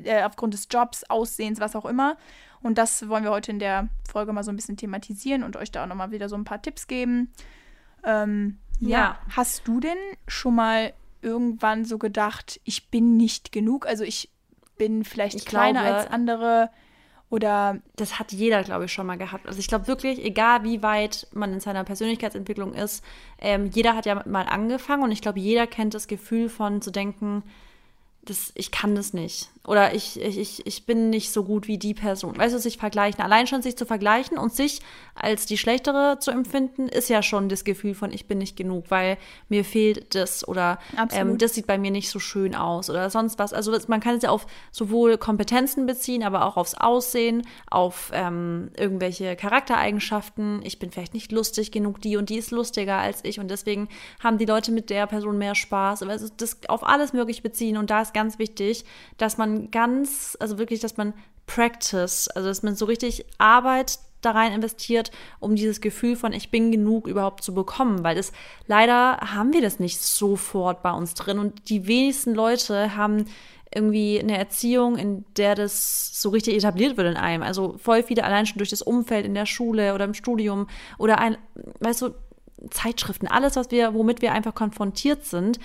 [0.05, 2.17] äh, aufgrund des Jobs, Aussehens, was auch immer.
[2.63, 5.71] Und das wollen wir heute in der Folge mal so ein bisschen thematisieren und euch
[5.71, 7.33] da auch nochmal wieder so ein paar Tipps geben.
[8.05, 8.89] Ähm, ja.
[8.89, 9.19] ja.
[9.35, 13.87] Hast du denn schon mal irgendwann so gedacht, ich bin nicht genug?
[13.87, 14.31] Also ich
[14.77, 16.71] bin vielleicht ich kleiner glaube, als andere
[17.29, 17.81] oder.
[17.97, 19.47] Das hat jeder, glaube ich, schon mal gehabt.
[19.47, 23.05] Also ich glaube wirklich, egal wie weit man in seiner Persönlichkeitsentwicklung ist,
[23.39, 26.91] ähm, jeder hat ja mal angefangen und ich glaube, jeder kennt das Gefühl von zu
[26.91, 27.43] denken,
[28.23, 29.51] das, ich kann das nicht.
[29.67, 32.39] Oder ich, ich, ich bin nicht so gut wie die Person.
[32.39, 33.23] Weißt du, sich vergleichen.
[33.23, 34.81] Allein schon sich zu vergleichen und sich
[35.15, 38.85] als die Schlechtere zu empfinden, ist ja schon das Gefühl von, ich bin nicht genug,
[38.91, 39.19] weil
[39.49, 40.79] mir fehlt das oder
[41.13, 43.53] ähm, das sieht bei mir nicht so schön aus oder sonst was.
[43.53, 48.71] Also man kann es ja auf sowohl Kompetenzen beziehen, aber auch aufs Aussehen, auf ähm,
[48.79, 50.61] irgendwelche Charaktereigenschaften.
[50.65, 53.89] Ich bin vielleicht nicht lustig genug, die und die ist lustiger als ich und deswegen
[54.23, 56.03] haben die Leute mit der Person mehr Spaß.
[56.03, 58.85] Also das auf alles möglich beziehen und da ist ganz wichtig,
[59.17, 61.15] dass man ganz, also wirklich, dass man
[61.47, 66.51] Practice, also dass man so richtig Arbeit da rein investiert, um dieses Gefühl von ich
[66.51, 68.33] bin genug überhaupt zu bekommen, weil das
[68.67, 73.27] leider haben wir das nicht sofort bei uns drin und die wenigsten Leute haben
[73.75, 77.43] irgendwie eine Erziehung, in der das so richtig etabliert wird in einem.
[77.43, 80.67] Also voll viele allein schon durch das Umfeld in der Schule oder im Studium
[80.99, 81.37] oder ein,
[81.81, 82.15] weißt du,
[82.71, 85.59] Zeitschriften, alles, was wir, womit wir einfach konfrontiert sind,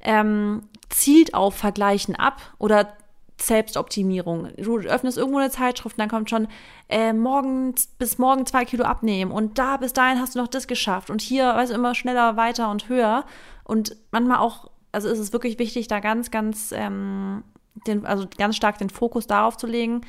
[0.00, 2.96] ähm, zielt auf Vergleichen ab oder
[3.40, 4.48] Selbstoptimierung.
[4.56, 6.48] Du öffnest irgendwo eine Zeitschrift und dann kommt schon
[6.88, 10.66] äh, morgen bis morgen zwei Kilo abnehmen und da bis dahin hast du noch das
[10.66, 13.24] geschafft und hier weißt du immer schneller, weiter und höher
[13.64, 17.42] und manchmal auch, also ist es wirklich wichtig, da ganz, ganz, ähm,
[17.86, 20.02] den, also ganz stark den Fokus darauf zu legen,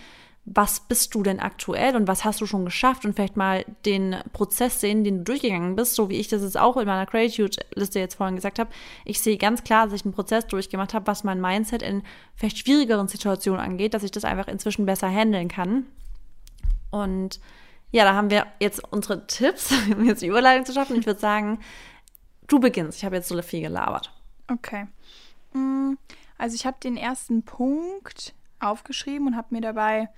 [0.46, 4.18] was bist du denn aktuell und was hast du schon geschafft und vielleicht mal den
[4.34, 8.00] Prozess sehen, den du durchgegangen bist, so wie ich das jetzt auch in meiner Gratitude-Liste
[8.00, 8.70] jetzt vorhin gesagt habe.
[9.06, 12.04] Ich sehe ganz klar, dass ich einen Prozess durchgemacht habe, was mein Mindset in
[12.36, 15.86] vielleicht schwierigeren Situationen angeht, dass ich das einfach inzwischen besser handeln kann.
[16.92, 17.40] Und
[17.92, 21.00] ja, da haben wir jetzt unsere Tipps, um jetzt die Überleitung zu schaffen.
[21.00, 21.60] Ich würde sagen,
[22.48, 22.98] du beginnst.
[22.98, 24.12] Ich habe jetzt so viel gelabert.
[24.52, 24.88] Okay.
[25.54, 25.94] Mm,
[26.38, 30.10] also ich habe den ersten Punkt aufgeschrieben und habe mir dabei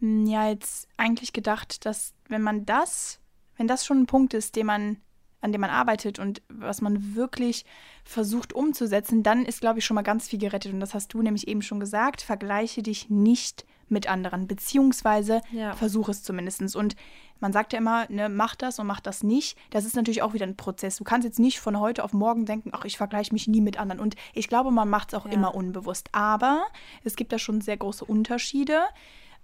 [0.00, 3.20] hm, ja jetzt eigentlich gedacht, dass wenn man das,
[3.56, 4.96] wenn das schon ein Punkt ist, den man
[5.42, 7.64] an dem man arbeitet und was man wirklich
[8.04, 10.72] versucht umzusetzen, dann ist, glaube ich, schon mal ganz viel gerettet.
[10.72, 12.22] Und das hast du nämlich eben schon gesagt.
[12.22, 15.74] Vergleiche dich nicht mit anderen, beziehungsweise ja.
[15.74, 16.76] versuch es zumindest.
[16.76, 16.94] Und
[17.42, 19.58] man sagt ja immer, ne, mach das und mach das nicht.
[19.70, 20.96] Das ist natürlich auch wieder ein Prozess.
[20.96, 23.78] Du kannst jetzt nicht von heute auf morgen denken, ach, ich vergleiche mich nie mit
[23.78, 24.00] anderen.
[24.00, 25.32] Und ich glaube, man macht es auch ja.
[25.32, 26.08] immer unbewusst.
[26.12, 26.64] Aber
[27.02, 28.80] es gibt da schon sehr große Unterschiede.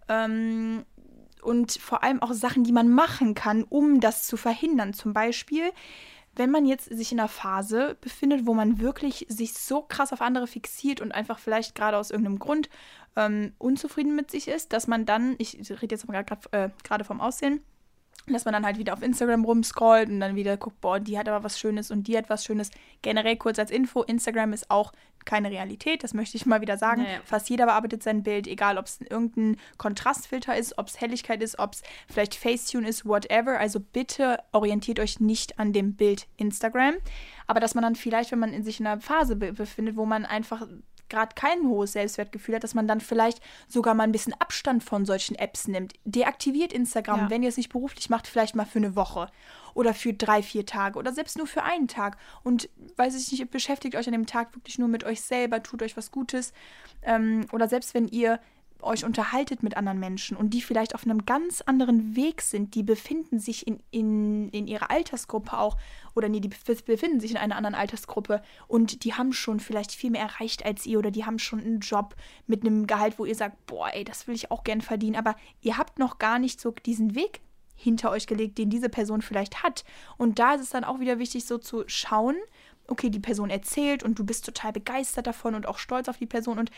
[0.08, 0.84] Ähm,
[1.42, 4.94] und vor allem auch Sachen, die man machen kann, um das zu verhindern.
[4.94, 5.72] Zum Beispiel,
[6.36, 10.22] wenn man jetzt sich in einer Phase befindet, wo man wirklich sich so krass auf
[10.22, 12.70] andere fixiert und einfach vielleicht gerade aus irgendeinem Grund
[13.16, 17.60] ähm, unzufrieden mit sich ist, dass man dann, ich rede jetzt gerade äh, vom Aussehen,
[18.32, 21.28] dass man dann halt wieder auf Instagram rumscrollt und dann wieder guckt, boah, die hat
[21.28, 22.70] aber was Schönes und die hat was Schönes.
[23.02, 24.92] Generell kurz als Info, Instagram ist auch
[25.24, 27.02] keine Realität, das möchte ich mal wieder sagen.
[27.02, 27.20] Nee.
[27.24, 31.58] Fast jeder bearbeitet sein Bild, egal ob es irgendein Kontrastfilter ist, ob es Helligkeit ist,
[31.58, 33.58] ob es vielleicht Facetune ist, whatever.
[33.58, 36.94] Also bitte orientiert euch nicht an dem Bild Instagram.
[37.46, 40.06] Aber dass man dann vielleicht, wenn man in sich in einer Phase be befindet, wo
[40.06, 40.66] man einfach
[41.08, 45.04] gerade kein hohes Selbstwertgefühl hat, dass man dann vielleicht sogar mal ein bisschen Abstand von
[45.06, 45.94] solchen Apps nimmt.
[46.04, 47.30] Deaktiviert Instagram, Ja.
[47.30, 49.28] wenn ihr es nicht beruflich macht, vielleicht mal für eine Woche
[49.74, 52.16] oder für drei, vier Tage oder selbst nur für einen Tag.
[52.42, 55.82] Und weiß ich nicht, beschäftigt euch an dem Tag wirklich nur mit euch selber, tut
[55.82, 56.52] euch was Gutes.
[57.02, 58.40] Ähm, oder selbst wenn ihr
[58.82, 62.82] euch unterhaltet mit anderen Menschen und die vielleicht auf einem ganz anderen Weg sind, die
[62.82, 65.76] befinden sich in, in, in ihrer Altersgruppe auch,
[66.14, 69.92] oder nee, die bef- befinden sich in einer anderen Altersgruppe und die haben schon vielleicht
[69.92, 72.14] viel mehr erreicht als ihr oder die haben schon einen Job
[72.46, 75.36] mit einem Gehalt, wo ihr sagt, boah, ey, das will ich auch gern verdienen, aber
[75.60, 77.40] ihr habt noch gar nicht so diesen Weg
[77.74, 79.84] hinter euch gelegt, den diese Person vielleicht hat.
[80.16, 82.34] Und da ist es dann auch wieder wichtig, so zu schauen,
[82.88, 86.26] okay, die Person erzählt und du bist total begeistert davon und auch stolz auf die
[86.26, 86.70] Person und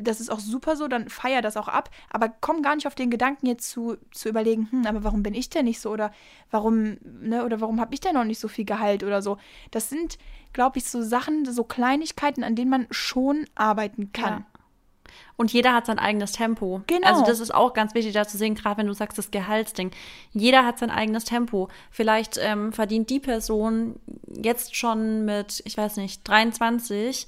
[0.00, 2.94] das ist auch super so, dann feier das auch ab, aber komm gar nicht auf
[2.94, 6.12] den Gedanken jetzt zu, zu überlegen, hm, aber warum bin ich denn nicht so oder
[6.50, 9.38] warum, ne, oder warum habe ich denn noch nicht so viel Gehalt oder so.
[9.70, 10.18] Das sind,
[10.52, 14.40] glaube ich, so Sachen, so Kleinigkeiten, an denen man schon arbeiten kann.
[14.40, 14.46] Ja.
[15.36, 16.82] Und jeder hat sein eigenes Tempo.
[16.86, 17.06] Genau.
[17.06, 19.90] Also das ist auch ganz wichtig da zu sehen, gerade wenn du sagst, das Gehaltsding.
[20.32, 21.68] Jeder hat sein eigenes Tempo.
[21.90, 27.26] Vielleicht ähm, verdient die Person jetzt schon mit, ich weiß nicht, 23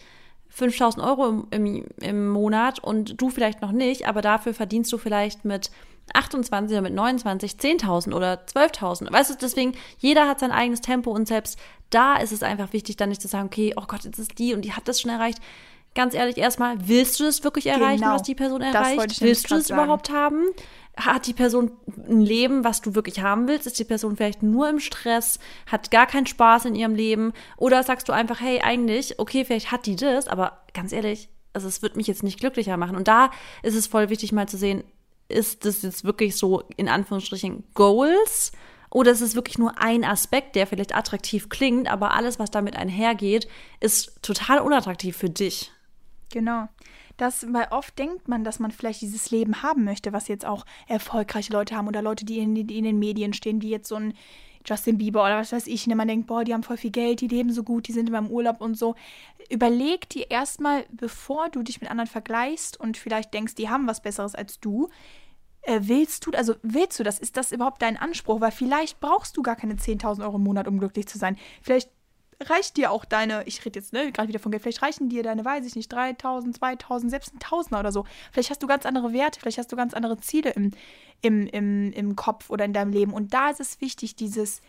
[0.59, 4.99] 5000 Euro im, im, im Monat und du vielleicht noch nicht, aber dafür verdienst du
[4.99, 5.71] vielleicht mit
[6.15, 9.13] 28 oder mit 29 10.000 oder 12.000.
[9.13, 11.59] Weißt du, deswegen, jeder hat sein eigenes Tempo und selbst
[11.91, 14.53] da ist es einfach wichtig, dann nicht zu sagen, okay, oh Gott, jetzt ist die
[14.53, 15.39] und die hat das schon erreicht.
[15.99, 18.15] Ganz ehrlich, erstmal, willst du das wirklich erreichen, Genau.
[18.15, 19.21] was die Person erreicht?
[19.21, 19.83] willst du es sagen.
[19.83, 20.45] überhaupt haben?
[20.97, 21.73] Hat die Person
[22.09, 23.67] ein Leben, was du wirklich haben willst?
[23.67, 27.33] Ist die Person vielleicht nur im Stress, hat gar keinen Spaß in ihrem Leben?
[27.57, 31.67] Oder sagst du einfach, hey, eigentlich, okay, vielleicht hat die das, aber ganz ehrlich, also
[31.67, 32.95] es wird mich jetzt nicht glücklicher machen.
[32.95, 33.33] Und da
[33.65, 34.85] ist es voll wichtig, mal zu sehen,
[35.29, 38.53] ist das jetzt wirklich so in Anführungsstrichen Goals?
[38.91, 42.77] Oder ist es wirklich nur ein Aspekt, der vielleicht attraktiv klingt, aber alles, was damit
[42.77, 43.49] einhergeht,
[43.81, 45.73] ist total unattraktiv für dich?
[46.31, 46.69] Genau.
[47.17, 50.65] Das, weil oft denkt man, dass man vielleicht dieses Leben haben möchte, was jetzt auch
[50.87, 53.97] erfolgreiche Leute haben oder Leute, die in, die in den Medien stehen, wie jetzt so
[53.97, 54.15] ein
[54.65, 55.87] Justin Bieber oder was weiß ich.
[55.87, 58.09] Und man denkt, boah, die haben voll viel Geld, die leben so gut, die sind
[58.09, 58.95] immer im Urlaub und so.
[59.51, 64.03] Überleg dir erstmal, bevor du dich mit anderen vergleichst und vielleicht denkst, die haben was
[64.03, 64.89] Besseres als du,
[65.63, 67.19] äh, willst du, also willst du das?
[67.19, 68.41] Ist das überhaupt dein Anspruch?
[68.41, 71.37] Weil vielleicht brauchst du gar keine 10.000 Euro im Monat, um glücklich zu sein.
[71.63, 71.91] Vielleicht
[72.41, 75.23] reicht dir auch deine, ich rede jetzt ne, gerade wieder von Geld, vielleicht reichen dir
[75.23, 78.05] deine, weiß ich nicht, 3000, 2000, selbst ein Tausender oder so.
[78.33, 80.71] Vielleicht hast du ganz andere Werte, vielleicht hast du ganz andere Ziele im,
[81.21, 83.13] im, im, im Kopf oder in deinem Leben.
[83.13, 84.63] Und da ist es wichtig, dieses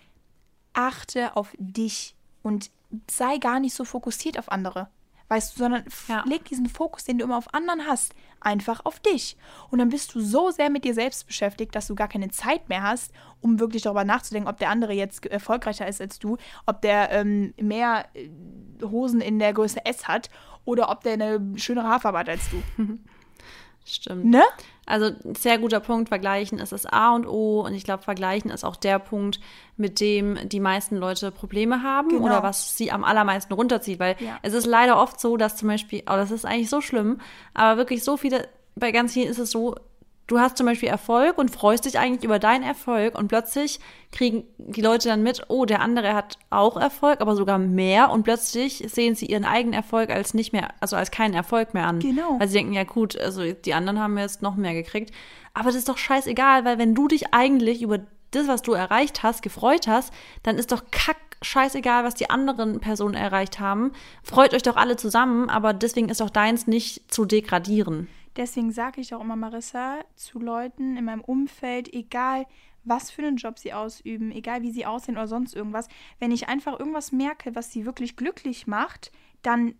[0.74, 2.72] achte auf dich und
[3.10, 4.90] sei gar nicht so fokussiert auf andere.
[5.30, 6.24] Weißt du, sondern Ja.
[6.28, 9.38] leg diesen Fokus, den du immer auf anderen hast, einfach auf dich.
[9.70, 12.68] Und dann bist du so sehr mit dir selbst beschäftigt, dass du gar keine Zeit
[12.68, 16.82] mehr hast, um wirklich darüber nachzudenken, ob der andere jetzt erfolgreicher ist als du, ob
[16.82, 18.30] der ähm, mehr äh,
[18.84, 20.30] Hosen in der Größe S hat
[20.66, 22.62] oder ob der eine schönere Haarfarbe hat als du.
[23.90, 24.26] Stimmt.
[24.26, 24.44] Ne?
[24.86, 28.64] Also sehr guter Punkt, vergleichen ist das A und O und ich glaube, vergleichen ist
[28.64, 29.40] auch der Punkt,
[29.78, 32.26] mit dem die meisten Leute Probleme haben Genau.
[32.26, 34.38] oder was sie am allermeisten runterzieht, weil Ja.
[34.42, 37.20] es ist leider oft so, dass zum Beispiel, oh, das ist eigentlich so schlimm,
[37.54, 39.76] aber wirklich so viele, bei ganz vielen ist es so,
[40.30, 43.80] du hast zum Beispiel Erfolg und freust dich eigentlich über deinen Erfolg und plötzlich
[44.12, 48.24] kriegen die Leute dann mit, oh, der andere hat auch Erfolg, aber sogar mehr und
[48.24, 52.00] plötzlich sehen sie ihren eigenen Erfolg als nicht mehr, also als keinen Erfolg mehr an.
[52.00, 52.40] Genau.
[52.40, 55.12] Weil sie denken, ja gut, also die anderen haben jetzt noch mehr gekriegt.
[55.54, 58.00] Aber das ist doch scheißegal, weil wenn du dich eigentlich über
[58.32, 60.14] das, was du erreicht hast, gefreut hast,
[60.44, 63.94] dann ist doch kack scheißegal, was die anderen Personen erreicht haben.
[64.24, 68.08] Freut euch doch alle zusammen, aber deswegen ist doch deins nicht zu degradieren.
[68.36, 72.46] Deswegen sage ich auch immer, Marissa, zu Leuten in meinem Umfeld, egal
[72.84, 75.88] was für einen Job sie ausüben, egal wie sie aussehen oder sonst irgendwas,
[76.20, 79.76] wenn ich einfach irgendwas merke, was sie wirklich glücklich macht, dann,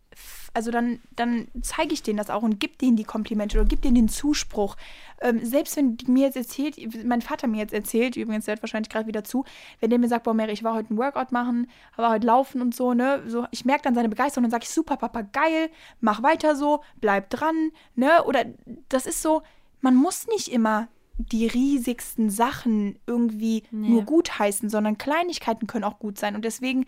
[0.54, 3.82] also dann, dann zeige ich denen das auch und gebe denen die Komplimente oder gebe
[3.82, 4.76] denen den Zuspruch.
[5.22, 8.90] Ähm, selbst wenn mir jetzt erzählt, mein Vater mir jetzt erzählt, übrigens, der hört wahrscheinlich
[8.90, 9.44] gerade wieder zu,
[9.80, 11.68] wenn der mir sagt, boah, Mary, ich war heute ein Workout machen,
[11.98, 14.64] war heute laufen und so, ne, so, ich merke dann seine Begeisterung und dann sage
[14.64, 15.70] ich, super, Papa, geil,
[16.00, 18.46] mach weiter so, bleib dran, ne, oder
[18.88, 19.42] das ist so,
[19.82, 23.90] man muss nicht immer die riesigsten Sachen irgendwie Nee.
[23.90, 26.86] nur gut heißen, sondern Kleinigkeiten können auch gut sein und deswegen,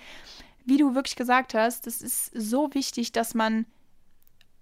[0.65, 3.65] wie du wirklich gesagt hast, das ist so wichtig, dass man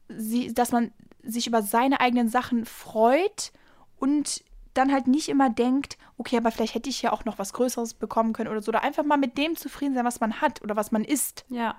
[0.08, 0.92] sie, dass man
[1.24, 3.52] sich über seine eigenen Sachen freut
[3.98, 7.54] und dann halt nicht immer denkt, okay, aber vielleicht hätte ich ja auch noch was
[7.54, 8.70] Größeres bekommen können oder so.
[8.70, 11.46] Oder einfach mal mit dem zufrieden sein, was man hat oder was man isst.
[11.50, 11.76] Ja.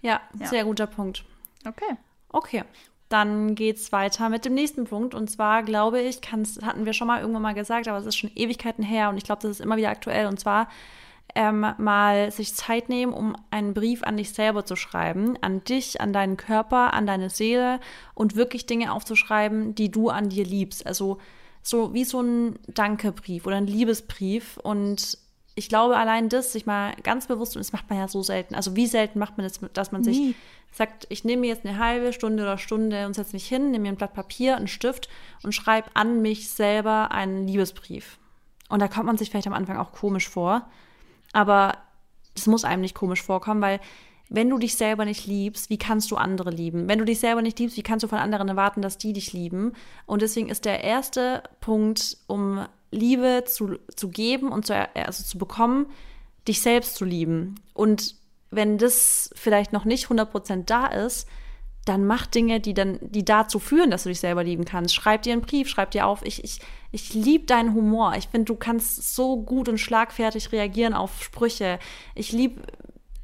[0.00, 0.46] Ja, Ja.
[0.46, 1.24] sehr guter Punkt.
[1.66, 1.96] Okay.
[2.30, 2.64] Okay.
[3.08, 5.14] Dann geht's weiter mit dem nächsten Punkt.
[5.14, 8.30] Und zwar glaube ich, hatten wir schon mal irgendwann mal gesagt, aber es ist schon
[8.34, 10.26] Ewigkeiten her und ich glaube, das ist immer wieder aktuell.
[10.26, 10.68] Und zwar
[11.34, 16.00] ähm, mal sich Zeit nehmen, um einen Brief an dich selber zu schreiben, an dich,
[16.00, 17.80] an deinen Körper, an deine Seele
[18.14, 20.86] und wirklich Dinge aufzuschreiben, die du an dir liebst.
[20.86, 21.18] Also
[21.62, 24.58] so wie so ein Dankebrief oder ein Liebesbrief.
[24.58, 25.18] Und
[25.54, 28.54] ich glaube, allein das, sich mal ganz bewusst, und das macht man ja so selten.
[28.54, 30.34] Also wie selten macht man das, dass man sich Nie.
[30.72, 33.82] sagt, ich nehme mir jetzt eine halbe Stunde oder Stunde und setze mich hin, nehme
[33.82, 35.08] mir ein Blatt Papier, einen Stift
[35.42, 38.18] und schreibe an mich selber einen Liebesbrief.
[38.68, 40.68] Und da kommt man sich vielleicht am Anfang auch komisch vor,
[41.38, 41.78] aber
[42.34, 43.78] das muss einem nicht komisch vorkommen, weil
[44.28, 46.88] wenn du dich selber nicht liebst, wie kannst du andere lieben?
[46.88, 49.32] Wenn du dich selber nicht liebst, wie kannst du von anderen erwarten, dass die dich
[49.32, 49.72] lieben?
[50.04, 55.38] Und deswegen ist der erste Punkt, um Liebe zu, zu geben und zu, also zu
[55.38, 55.86] bekommen,
[56.48, 57.54] dich selbst zu lieben.
[57.72, 58.16] Und
[58.50, 61.28] wenn das vielleicht noch nicht 100% da ist,
[61.88, 64.94] dann mach Dinge, die dann, die dazu führen, dass du dich selber lieben kannst.
[64.94, 66.60] Schreib dir einen Brief, schreib dir auf, ich, ich,
[66.92, 68.14] ich liebe deinen Humor.
[68.16, 71.78] Ich finde, du kannst so gut und schlagfertig reagieren auf Sprüche.
[72.14, 72.62] Ich liebe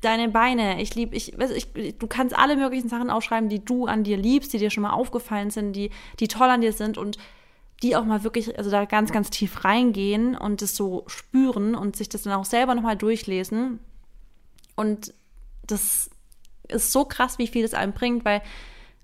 [0.00, 0.81] deine Beine.
[0.81, 4.53] Ich liebe, ich, ich, du kannst alle möglichen Sachen aufschreiben, die du an dir liebst,
[4.53, 7.18] die dir schon mal aufgefallen sind, die, die toll an dir sind und
[7.83, 11.96] die auch mal wirklich, also da ganz, ganz tief reingehen und das so spüren und
[11.96, 13.81] sich das dann auch selber nochmal durchlesen.
[14.77, 15.12] Und
[15.66, 16.11] das
[16.74, 18.42] ist so krass, wie viel das einem bringt, weil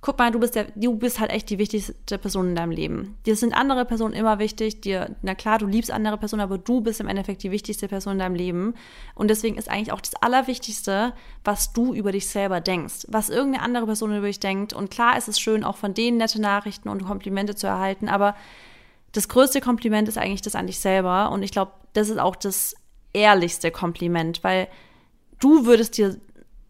[0.03, 3.19] guck mal, du bist der, du bist halt echt die wichtigste Person in deinem Leben.
[3.27, 4.81] Dir sind andere Personen immer wichtig.
[4.81, 8.15] Dir, na klar, du liebst andere Personen, aber du bist im Endeffekt die wichtigste Person
[8.15, 8.75] in deinem Leben.
[9.15, 11.13] Und deswegen ist eigentlich auch das Allerwichtigste,
[11.45, 14.73] was du über dich selber denkst, was irgendeine andere Person über dich denkt.
[14.73, 18.35] Und klar ist es schön, auch von denen nette Nachrichten und Komplimente zu erhalten, aber
[19.13, 21.33] das größte Kompliment ist eigentlich das an dich selber.
[21.33, 22.77] Und ich glaube, das ist auch das
[23.13, 24.69] ehrlichste Kompliment, weil
[25.41, 26.21] du würdest dir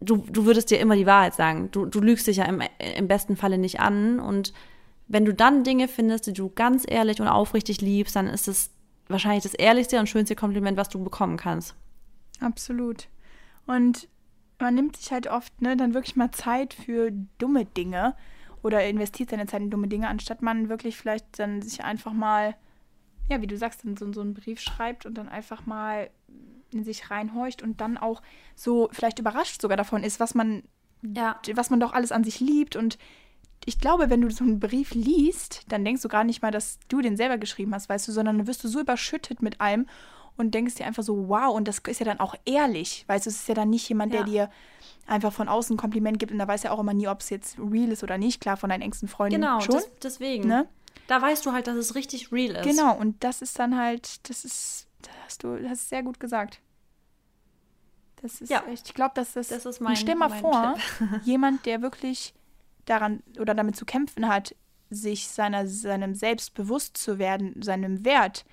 [0.01, 1.69] du, du würdest dir immer die Wahrheit sagen.
[1.71, 2.61] Du, du lügst dich ja im,
[2.97, 4.19] im besten Falle nicht an.
[4.19, 4.53] Und
[5.07, 8.71] wenn du dann Dinge findest, die du ganz ehrlich und aufrichtig liebst, dann ist es
[9.07, 11.75] wahrscheinlich das ehrlichste und schönste Kompliment, was du bekommen kannst.
[12.39, 13.07] Absolut.
[13.67, 14.07] Und
[14.59, 18.15] man nimmt sich halt oft, ne, dann wirklich mal Zeit für dumme Dinge
[18.63, 22.55] oder investiert seine Zeit in dumme Dinge, anstatt man wirklich vielleicht dann sich einfach mal,
[23.29, 26.09] ja, wie du sagst, dann so, so einen Brief schreibt und dann einfach mal
[26.73, 28.21] in sich reinhorcht und dann auch
[28.55, 30.63] so vielleicht überrascht sogar davon ist, was man,
[31.01, 31.39] Ja.
[31.53, 32.75] was man doch alles an sich liebt.
[32.75, 32.97] Und
[33.65, 36.79] ich glaube, wenn du so einen Brief liest, dann denkst du gar nicht mal, dass
[36.87, 39.87] du den selber geschrieben hast, weißt du, sondern dann wirst du so überschüttet mit allem
[40.37, 43.29] und denkst dir einfach so, wow, und das ist ja dann auch ehrlich, weißt du,
[43.29, 44.25] es ist ja dann nicht jemand, der Ja.
[44.25, 44.49] dir
[45.07, 47.29] einfach von außen ein Kompliment gibt und da weiß ja auch immer nie, ob es
[47.29, 48.39] jetzt real ist oder nicht.
[48.41, 49.75] Klar, von deinen engsten Freunden Genau, schon.
[49.75, 50.47] das, deswegen.
[50.47, 50.67] ne?
[51.07, 52.63] Da weißt du halt, dass es richtig real ist.
[52.63, 56.59] Genau, und das ist dann halt, das ist, das hast du, das sehr gut gesagt.
[58.21, 58.63] Das ist Ja.
[58.69, 60.75] echt, ich glaube, dass das, Das ist mein- stell mal vor,
[61.23, 62.33] jemand, der wirklich
[62.85, 64.55] daran oder damit zu kämpfen hat,
[64.89, 68.45] sich seiner, seinem Selbst bewusst zu werden, seinem Wert,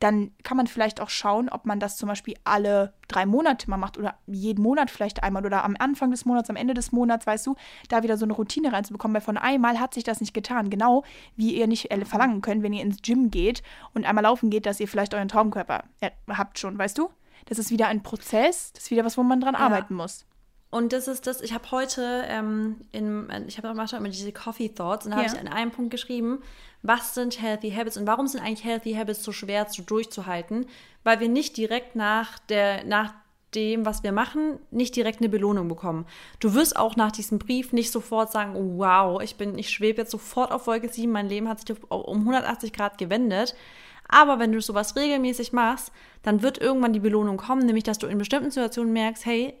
[0.00, 3.76] dann kann man vielleicht auch schauen, ob man das zum Beispiel alle drei Monate mal
[3.76, 7.26] macht oder jeden Monat vielleicht einmal oder am Anfang des Monats, am Ende des Monats,
[7.26, 7.56] weißt du,
[7.88, 10.70] da wieder so eine Routine reinzubekommen, weil von einmal hat sich das nicht getan.
[10.70, 11.04] Genau
[11.36, 13.62] wie ihr nicht äh, verlangen könnt, wenn ihr ins Gym geht
[13.94, 17.10] und einmal laufen geht, dass ihr vielleicht euren Traumkörper äh, habt schon, weißt du?
[17.46, 20.26] Das ist wieder ein Prozess, das ist wieder was, wo man dran arbeiten muss.
[20.74, 25.04] Und das ist das, ich habe heute, ähm, in, ich habe immer diese Coffee Thoughts
[25.06, 25.32] und da habe Ja.
[25.32, 26.42] ich in einem Punkt geschrieben,
[26.82, 30.66] was sind Healthy Habits und warum sind eigentlich Healthy Habits so schwer zu durchzuhalten?
[31.04, 33.14] Weil wir nicht direkt nach der, nach
[33.54, 36.06] dem, was wir machen, nicht direkt eine Belohnung bekommen.
[36.40, 40.00] Du wirst auch nach diesem Brief nicht sofort sagen, oh, wow, ich bin, ich schwebe
[40.00, 43.54] jetzt sofort auf Wolke 7, mein Leben hat sich um 180 Grad gewendet.
[44.08, 45.92] Aber wenn du sowas regelmäßig machst,
[46.24, 49.54] dann wird irgendwann die Belohnung kommen, nämlich dass du in bestimmten Situationen merkst, hey,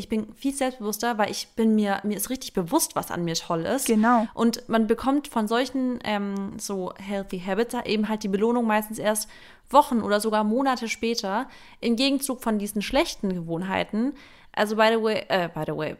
[0.00, 3.34] ich bin viel selbstbewusster, weil ich bin mir, mir ist richtig bewusst, was an mir
[3.34, 3.86] toll ist.
[3.86, 4.26] Genau.
[4.34, 9.28] Und man bekommt von solchen ähm, so Healthy Habits eben halt die Belohnung meistens erst
[9.68, 11.48] Wochen oder sogar Monate später,
[11.80, 14.14] im Gegenzug von diesen schlechten Gewohnheiten.
[14.52, 15.96] Also by the way, äh, by the way,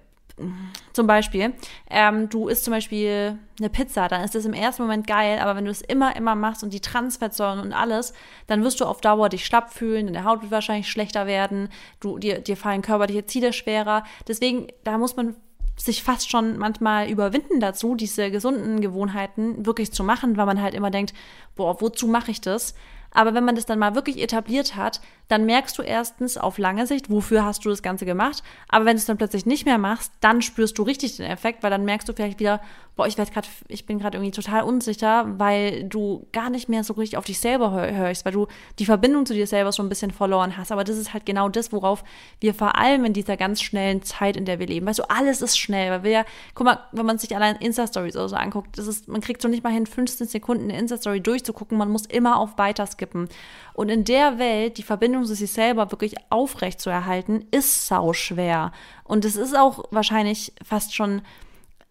[0.92, 1.55] zum Beispiel,
[1.88, 5.57] ähm, du isst zum Beispiel eine Pizza, dann ist das im ersten Moment geil, aber
[5.57, 8.12] wenn du es immer, immer machst und die Transfettsäuren und alles,
[8.46, 11.68] dann wirst du auf Dauer dich schlapp fühlen, deine Haut wird wahrscheinlich schlechter werden,
[12.00, 14.05] du, dir, dir fallen körperliche Ziele schwerer.
[14.26, 15.37] Deswegen, da muss man
[15.76, 20.74] sich fast schon manchmal überwinden dazu, diese gesunden Gewohnheiten wirklich zu machen, weil man halt
[20.74, 21.14] immer denkt,
[21.57, 22.74] boah, wozu mache ich das?
[23.12, 26.87] Aber wenn man das dann mal wirklich etabliert hat, dann merkst du erstens auf lange
[26.87, 28.42] Sicht, wofür hast du das Ganze gemacht.
[28.68, 31.62] Aber wenn du es dann plötzlich nicht mehr machst, dann spürst du richtig den Effekt,
[31.62, 32.61] weil dann merkst du vielleicht wieder,
[32.96, 36.85] boah, ich werd grad, ich bin gerade irgendwie total unsicher, weil du gar nicht mehr
[36.85, 38.46] so richtig auf dich selber hörst, weil du
[38.79, 40.73] die Verbindung zu dir selber schon ein bisschen verloren hast.
[40.73, 42.03] Aber das ist halt genau das, worauf
[42.40, 45.42] wir vor allem in dieser ganz schnellen Zeit, in der wir leben, weißt du, alles
[45.42, 48.77] ist schnell, weil wir ja, guck mal, wenn man sich allein Insta-Stories oder so anguckt,
[48.77, 52.05] das ist, man kriegt so nicht mal hin, 15 Sekunden eine Insta-Story durchzugucken, man muss
[52.07, 53.28] immer auf weiter skippen.
[53.72, 58.12] Und in der Welt die Verbindung zu sich selber wirklich aufrecht zu erhalten, ist sau
[58.12, 58.72] schwer.
[59.04, 61.22] Und es ist auch wahrscheinlich fast schon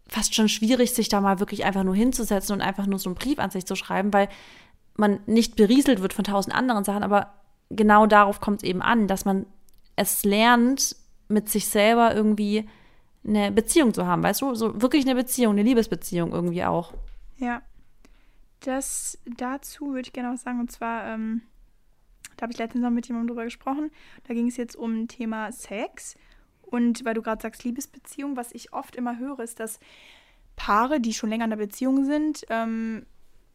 [0.08, 3.16] fast schon schwierig, sich da mal wirklich einfach nur hinzusetzen und einfach nur so einen
[3.16, 4.28] Brief an sich zu schreiben, weil
[4.96, 7.34] man nicht berieselt wird von tausend anderen Sachen, aber
[7.70, 9.46] genau darauf kommt es eben an, dass man
[9.96, 10.96] es lernt,
[11.28, 12.68] mit sich selber irgendwie
[13.26, 14.56] eine Beziehung zu haben, weißt du?
[14.56, 16.94] So wirklich eine Beziehung, eine Liebesbeziehung irgendwie auch.
[17.38, 17.62] Ja.
[18.62, 21.42] Das dazu würde ich gerne was sagen, und zwar, ähm,
[22.38, 23.92] da habe ich letztens noch mit jemandem drüber gesprochen.
[24.28, 26.16] Da ging es jetzt um Thema Sex.
[26.62, 29.80] Und weil du gerade sagst, Liebesbeziehung, was ich oft immer höre, ist, dass
[30.56, 33.06] Paare, die schon länger in einer Beziehung sind, ähm,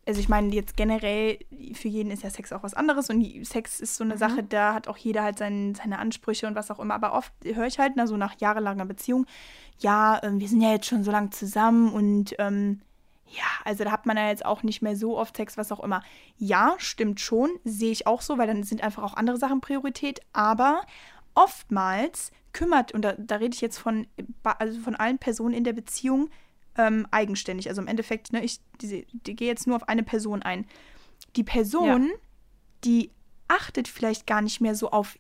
[0.06, 1.38] also ich meine jetzt generell,
[1.74, 4.18] für jeden ist ja Sex auch was anderes und Sex ist so eine mhm.
[4.18, 6.94] Sache, da hat auch jeder halt sein, seine Ansprüche und was auch immer.
[6.94, 9.26] Aber oft höre ich halt, na, so nach jahrelanger Beziehung,
[9.78, 12.80] ja, ähm, wir sind ja jetzt schon so lange zusammen und ähm,
[13.37, 15.81] ja, also da hat man ja jetzt auch nicht mehr so oft Sex, was auch
[15.81, 16.03] immer.
[16.37, 20.20] Ja, stimmt schon, sehe ich auch so, weil dann sind einfach auch andere Sachen Priorität.
[20.33, 20.83] Aber
[21.35, 24.07] oftmals kümmert, und da, da rede ich jetzt von,
[24.42, 26.31] also von allen Personen in der Beziehung
[26.77, 27.68] ähm, eigenständig.
[27.68, 30.66] Also im Endeffekt, ne, ich die, die gehe jetzt nur auf eine Person ein.
[31.37, 32.14] Die Person, ja.
[32.85, 33.11] die
[33.49, 35.18] achtet vielleicht gar nicht mehr so auf,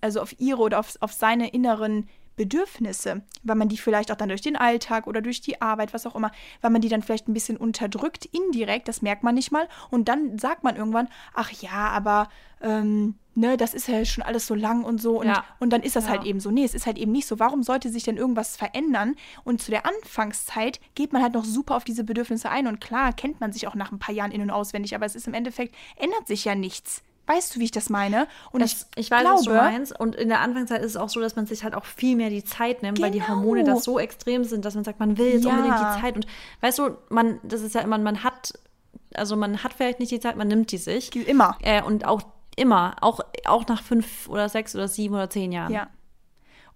[0.00, 4.28] also auf ihre oder auf, auf seine inneren Bedürfnisse, weil man die vielleicht auch dann
[4.28, 7.28] durch den Alltag oder durch die Arbeit, was auch immer, weil man die dann vielleicht
[7.28, 9.68] ein bisschen unterdrückt, indirekt, das merkt man nicht mal.
[9.90, 12.28] Und dann sagt man irgendwann, ach ja, aber
[12.60, 15.20] ähm, ne, das ist ja schon alles so lang und so.
[15.20, 15.44] Und, ja.
[15.60, 16.20] und dann ist das halt ja.
[16.20, 16.50] halt eben so.
[16.50, 17.38] Nee, es ist halt eben nicht so.
[17.38, 19.14] Warum sollte sich denn irgendwas verändern?
[19.44, 22.66] Und zu der Anfangszeit geht man halt noch super auf diese Bedürfnisse ein.
[22.66, 25.14] Und klar, kennt man sich auch nach ein paar Jahren in- und auswendig, aber es
[25.14, 27.02] ist im Endeffekt, ändert sich ja nichts.
[27.26, 28.28] Weißt du, wie ich das meine?
[28.52, 29.98] Und das, ich, ich weiß, glaube, was du meinst.
[29.98, 32.30] Und in der Anfangszeit ist es auch so, dass man sich halt auch viel mehr
[32.30, 33.06] die Zeit nimmt, genau.
[33.06, 33.30] weil die genau.
[33.30, 35.50] Hormone da so extrem sind, dass man sagt, man will jetzt ja.
[35.50, 36.14] unbedingt die Zeit.
[36.14, 36.26] Und
[36.60, 38.52] weißt du, man, das ist ja immer, man hat,
[39.14, 41.14] also man hat vielleicht nicht die Zeit, man nimmt die sich.
[41.14, 41.56] Immer.
[41.62, 42.22] Äh, und auch
[42.56, 45.72] immer, auch, auch nach fünf oder sechs oder sieben oder zehn Jahren.
[45.72, 45.88] Ja.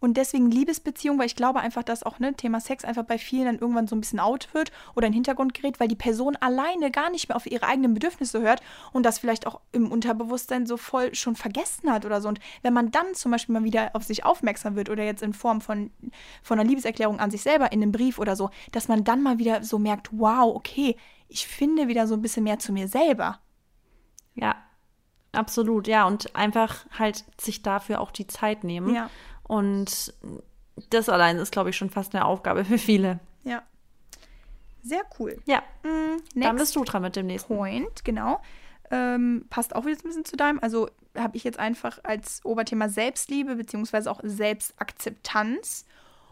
[0.01, 3.45] Und deswegen Liebesbeziehung, weil ich glaube einfach, dass auch ne, Thema Sex einfach bei vielen
[3.45, 6.37] dann irgendwann so ein bisschen out wird oder in den Hintergrund gerät, weil die Person
[6.37, 10.67] alleine gar nicht mehr auf ihre eigenen Bedürfnisse hört und das vielleicht auch im Unterbewusstsein
[10.67, 12.29] so voll schon vergessen hat oder so.
[12.29, 15.35] Und wenn man dann zum Beispiel mal wieder auf sich aufmerksam wird oder jetzt in
[15.35, 15.91] Form von,
[16.43, 19.39] von einer Liebeserklärung an sich selber in einem Brief oder so, dass man dann mal
[19.39, 20.97] wieder so merkt, wow, okay,
[21.29, 23.39] ich finde wieder so ein bisschen mehr zu mir selber.
[24.35, 24.57] Ja,
[25.33, 26.07] absolut, ja.
[26.07, 28.95] Und einfach halt sich dafür auch die Zeit nehmen.
[28.95, 29.11] Ja.
[29.51, 30.15] Und
[30.91, 33.19] das allein ist, glaube ich, schon fast eine Aufgabe für viele.
[33.43, 33.65] Ja.
[34.81, 35.43] Sehr cool.
[35.45, 35.65] Ja.
[35.83, 37.57] Mm, Dann bist du dran mit dem nächsten.
[37.57, 38.41] Point, genau.
[38.93, 40.61] Ähm, passt auch wieder ein bisschen zu deinem.
[40.61, 45.85] Also habe ich jetzt einfach als Oberthema Selbstliebe beziehungsweise auch Selbstakzeptanz.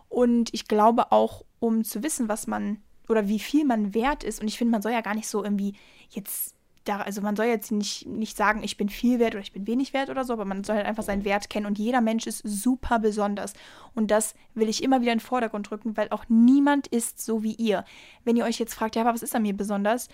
[0.08, 4.40] Und ich glaube auch, um zu wissen, was man oder wie viel man wert ist.
[4.40, 5.74] Und ich finde, man soll ja gar nicht so irgendwie
[6.10, 6.54] jetzt
[6.88, 9.66] da, also man soll jetzt nicht, nicht sagen, ich bin viel wert oder ich bin
[9.66, 12.26] wenig wert oder so, aber man soll halt einfach seinen Wert kennen und jeder Mensch
[12.26, 13.52] ist super besonders.
[13.94, 17.42] Und das will ich immer wieder in den Vordergrund drücken, weil auch niemand ist so
[17.42, 17.84] wie ihr.
[18.24, 20.08] Wenn ihr euch jetzt fragt, ja, aber was ist an mir besonders?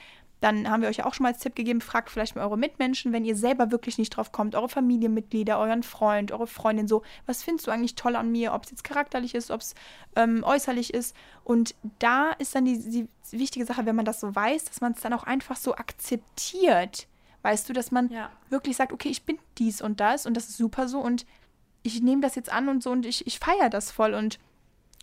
[0.45, 2.59] Dann haben wir euch ja auch schon mal als Tipp gegeben, fragt vielleicht mal eure
[2.59, 7.03] Mitmenschen, wenn ihr selber wirklich nicht drauf kommt, eure Familienmitglieder, euren Freund, eure Freundin so,
[7.25, 9.75] was findest du eigentlich toll an mir, ob es jetzt charakterlich ist, ob es
[10.17, 11.17] ähm, äußerlich ist.
[11.45, 14.93] Und da ist dann die, die wichtige Sache, wenn man das so weiß, dass man
[14.93, 17.07] es dann auch einfach so akzeptiert.
[17.41, 18.29] Weißt du, dass man ja.
[18.51, 21.25] wirklich sagt, okay, ich bin dies und das und das ist super so und
[21.83, 24.39] ich nehme das jetzt an und so und ich, ich feiere das voll und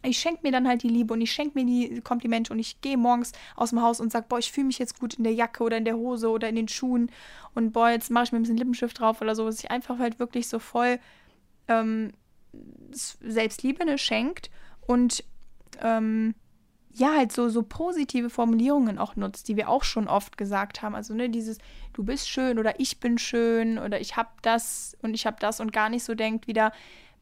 [0.04, 2.82] ich schenke mir dann halt die Liebe und ich schenke mir die Komplimente und ich
[2.82, 5.34] gehe morgens aus dem Haus und sage, boah, ich fühle mich jetzt gut in der
[5.34, 7.12] Jacke oder in der Hose oder in den Schuhen
[7.54, 10.00] und boah, jetzt mache ich mir ein bisschen Lippenstift drauf oder so, dass ich einfach
[10.00, 11.00] halt wirklich so voll
[11.68, 12.12] ähm,
[12.92, 14.50] Selbstliebe ne, schenkt
[14.88, 15.24] und
[15.82, 16.36] ähm,
[16.94, 20.96] ja, halt so, so positive Formulierungen auch nutzt, die wir auch schon oft gesagt haben.
[20.96, 21.58] Also, ne, dieses,
[21.94, 25.60] du bist schön oder ich bin schön oder ich hab das und ich hab das
[25.60, 26.74] und gar nicht so denkt wieder,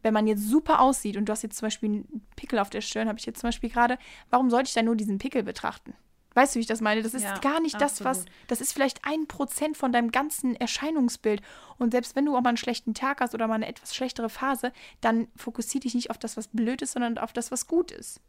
[0.01, 2.81] wenn man jetzt super aussieht und du hast jetzt zum Beispiel einen Pickel auf der
[2.81, 3.97] Stirn, habe ich jetzt zum Beispiel gerade,
[4.29, 5.93] warum sollte ich dann nur diesen Pickel betrachten?
[6.35, 7.01] Weißt du, wie ich das meine?
[7.01, 7.89] Das ist ja, gar nicht absolut.
[7.89, 8.25] das, was.
[8.47, 11.41] Das ist vielleicht ein Prozent von deinem ganzen Erscheinungsbild.
[11.77, 14.29] Und selbst wenn du auch mal einen schlechten Tag hast oder mal eine etwas schlechtere
[14.29, 17.91] Phase, dann fokussiere dich nicht auf das, was blöd ist, sondern auf das, was gut
[17.91, 18.21] ist.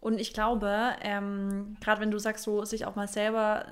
[0.00, 3.66] Und ich glaube, ähm, gerade wenn du sagst, so sich auch mal selber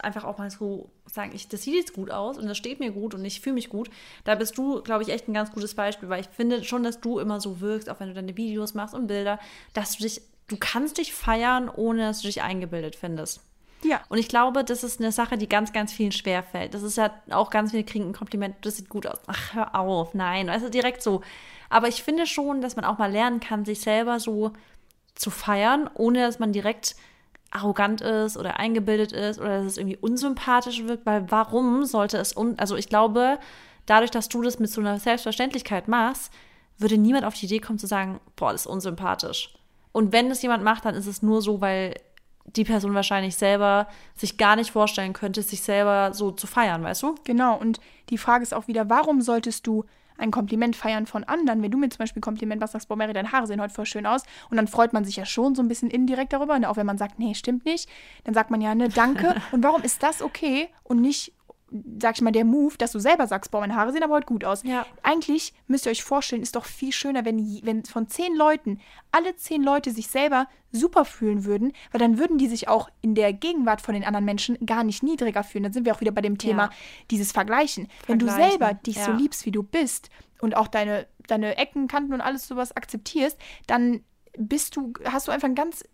[0.00, 2.92] einfach auch mal so sagen, ich, das sieht jetzt gut aus und das steht mir
[2.92, 3.90] gut und ich fühle mich gut,
[4.22, 7.00] da bist du, glaube ich, echt ein ganz gutes Beispiel, weil ich finde schon, dass
[7.00, 9.40] du immer so wirkst, auch wenn du deine Videos machst und Bilder,
[9.72, 13.40] dass du dich, du kannst dich feiern, ohne dass du dich eingebildet findest.
[13.82, 14.00] Ja.
[14.08, 16.72] Und ich glaube, das ist eine Sache, die ganz, ganz vielen schwerfällt.
[16.72, 19.18] Das ist ja auch ganz viele kriegen ein Kompliment, das sieht gut aus.
[19.26, 21.20] Ach, hör auf, nein, also direkt so.
[21.68, 24.52] Aber ich finde schon, dass man auch mal lernen kann, sich selber so
[25.14, 26.96] zu feiern, ohne dass man direkt
[27.50, 32.36] arrogant ist oder eingebildet ist oder dass es irgendwie unsympathisch wirkt, weil warum sollte es
[32.36, 33.38] un also ich glaube,
[33.86, 36.32] dadurch, dass du das mit so einer Selbstverständlichkeit machst,
[36.78, 39.54] würde niemand auf die Idee kommen zu sagen, boah, das ist unsympathisch.
[39.92, 41.94] Und wenn es jemand macht, dann ist es nur so, weil
[42.46, 47.02] die Person wahrscheinlich selber sich gar nicht vorstellen könnte, sich selber so zu feiern, weißt
[47.02, 47.14] du?
[47.24, 49.84] Genau, und die Frage ist auch wieder, warum solltest du
[50.18, 51.62] ein Kompliment feiern von anderen.
[51.62, 53.74] Wenn du mir zum Beispiel ein Kompliment machst, sagst, boah, Mary, deine Haare sehen heute
[53.74, 54.22] voll schön aus.
[54.50, 56.58] Und dann freut man sich ja schon so ein bisschen indirekt darüber.
[56.58, 56.68] Ne?
[56.68, 57.88] auch wenn man sagt, nee, stimmt nicht,
[58.24, 59.34] dann sagt man ja, ne, danke.
[59.52, 61.32] und warum ist das okay und nicht
[62.00, 64.26] sag ich mal, der Move, dass du selber sagst, boah, meine Haare sehen aber heute
[64.26, 64.62] gut aus.
[64.62, 64.86] Ja.
[65.02, 68.78] Eigentlich müsst ihr euch vorstellen, ist doch viel schöner, wenn, wenn von zehn Leuten
[69.10, 73.14] alle zehn Leute sich selber super fühlen würden, weil dann würden die sich auch in
[73.14, 75.64] der Gegenwart von den anderen Menschen gar nicht niedriger fühlen.
[75.64, 76.70] Dann sind wir auch wieder bei dem Thema Ja.
[77.10, 77.88] dieses Vergleichen.
[78.06, 79.16] Wenn du Vergleichen, selber dich so ja.
[79.16, 80.10] liebst, wie du bist
[80.40, 84.04] und auch deine, deine Ecken, Kanten und alles sowas akzeptierst, dann
[84.36, 85.84] bist du, hast du einfach ein ganz,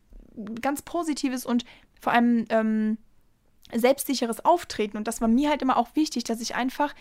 [0.61, 1.65] ganz positives und
[2.01, 2.99] vor allem ähm,
[3.79, 4.97] selbstsicheres Auftreten.
[4.97, 6.95] Und das war mir halt immer auch wichtig, dass ich einfach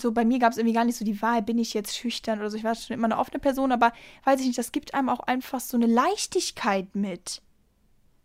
[0.00, 2.38] so bei mir gab es irgendwie gar nicht so die Wahl, bin ich jetzt schüchtern
[2.38, 2.56] oder so.
[2.56, 3.92] Ich war schon immer eine offene Person, aber
[4.24, 7.42] weiß ich nicht, das gibt einem auch einfach so eine Leichtigkeit mit.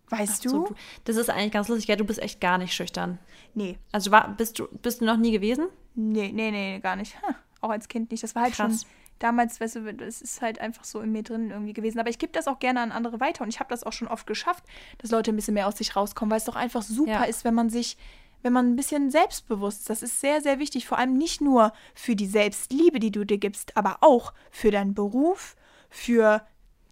[0.09, 0.76] Weißt So, du?
[1.05, 3.18] Das ist eigentlich ganz lustig, ja, du bist echt gar nicht schüchtern.
[3.55, 5.68] Nee, Also war, bist du bist du noch nie gewesen?
[5.95, 7.20] nee, nee, nee, gar nicht.
[7.24, 8.24] Ha, auch als Kind nicht.
[8.24, 8.82] Das war halt Krass.
[8.82, 8.89] schon
[9.20, 11.99] damals, weißt du, das ist halt einfach so in mir drin irgendwie gewesen.
[11.99, 14.07] Aber ich gebe das auch gerne an andere weiter und ich habe das auch schon
[14.07, 14.64] oft geschafft,
[14.97, 17.24] dass Leute ein bisschen mehr aus sich rauskommen, weil es doch einfach super Ja.
[17.24, 17.97] ist, wenn man sich,
[18.41, 19.89] wenn man ein bisschen selbstbewusst ist.
[19.89, 23.38] Das ist sehr, sehr wichtig, vor allem nicht nur für die Selbstliebe, die du dir
[23.38, 25.55] gibst, aber auch für deinen Beruf,
[25.89, 26.45] für,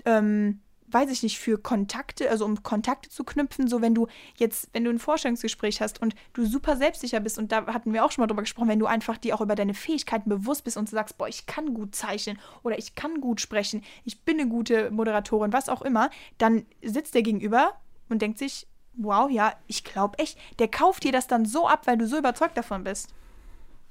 [0.05, 0.61] ähm,
[0.93, 4.83] weiß ich nicht, für Kontakte, also um Kontakte zu knüpfen, so wenn du jetzt, wenn
[4.83, 8.21] du ein Vorstellungsgespräch hast und du super selbstsicher bist und da hatten wir auch schon
[8.23, 11.17] mal drüber gesprochen, wenn du einfach dir auch über deine Fähigkeiten bewusst bist und sagst,
[11.17, 15.53] boah, ich kann gut zeichnen oder ich kann gut sprechen, ich bin eine gute Moderatorin,
[15.53, 17.73] was auch immer, dann sitzt der gegenüber
[18.09, 21.87] und denkt sich, wow, ja, ich glaube echt, der kauft dir das dann so ab,
[21.87, 23.09] weil du so überzeugt davon bist.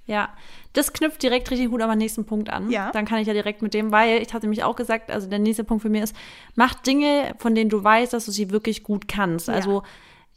[0.07, 0.31] Ja,
[0.73, 2.71] das knüpft direkt richtig gut an meinen nächsten Punkt an.
[2.71, 2.91] Ja.
[2.91, 5.39] Dann kann ich ja direkt mit dem, weil ich hatte nämlich auch gesagt, also der
[5.39, 6.17] nächste Punkt für mich ist,
[6.57, 9.49] mach Dinge, von denen du weißt, dass du sie wirklich gut kannst.
[9.49, 9.55] Ja.
[9.55, 9.83] Also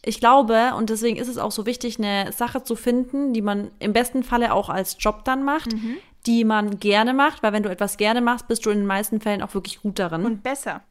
[0.06, 3.72] ich glaube, und deswegen ist es auch so wichtig, eine Sache zu finden, die man
[3.80, 5.98] im besten Falle auch als Job dann macht, Mhm.
[6.28, 9.22] die man gerne macht, weil wenn du etwas gerne machst, bist du in den meisten
[9.22, 10.26] Fällen auch wirklich gut darin.
[10.26, 10.82] Und besser.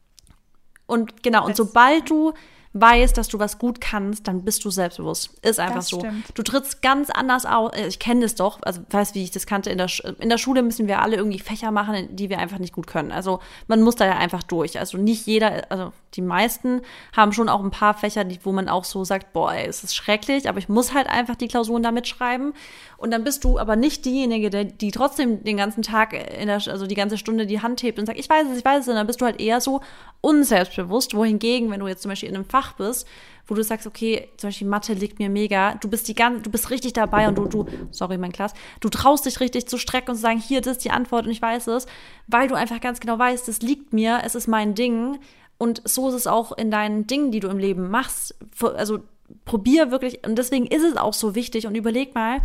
[0.86, 2.32] Und genau, und Das- sobald du
[2.74, 5.30] weißt, dass du was gut kannst, dann bist du selbstbewusst.
[5.42, 5.98] Ist einfach Das so.
[6.00, 6.26] stimmt.
[6.34, 7.72] Du trittst ganz anders aus.
[7.88, 9.70] Ich kenne das doch, also weiß, wie ich das kannte.
[9.70, 12.72] In der, in der Schule müssen wir alle irgendwie Fächer machen, die wir einfach nicht
[12.72, 13.12] gut können.
[13.12, 14.78] Also man muss da ja einfach durch.
[14.78, 16.80] Also nicht jeder, also die meisten
[17.16, 19.84] haben schon auch ein paar Fächer, die, wo man auch so sagt, boah, ey, es
[19.84, 22.54] ist schrecklich, aber ich muss halt einfach die Klausuren da mitschreiben.
[22.96, 26.62] Und dann bist du aber nicht diejenige, die, die trotzdem den ganzen Tag, in der,
[26.68, 28.88] also die ganze Stunde die Hand hebt und sagt, ich weiß es, ich weiß es.
[28.88, 29.80] Und dann bist du halt eher so
[30.20, 31.14] unselbstbewusst.
[31.14, 33.06] Wohingegen, wenn du jetzt zum Beispiel in einem Fach bist,
[33.46, 36.50] wo du sagst, okay, zum Beispiel Mathe liegt mir mega, du bist die ganze, du
[36.50, 40.10] bist richtig dabei und du, du, sorry, mein Klass, du traust dich richtig zu strecken
[40.10, 41.86] und zu sagen, hier, das ist die Antwort und ich weiß es,
[42.28, 45.18] weil du einfach ganz genau weißt, das liegt mir, es ist mein Ding.
[45.58, 48.34] Und so ist es auch in deinen Dingen, die du im Leben machst.
[48.60, 49.00] Also
[49.44, 52.38] probier wirklich, und deswegen ist es auch so wichtig und überleg mal,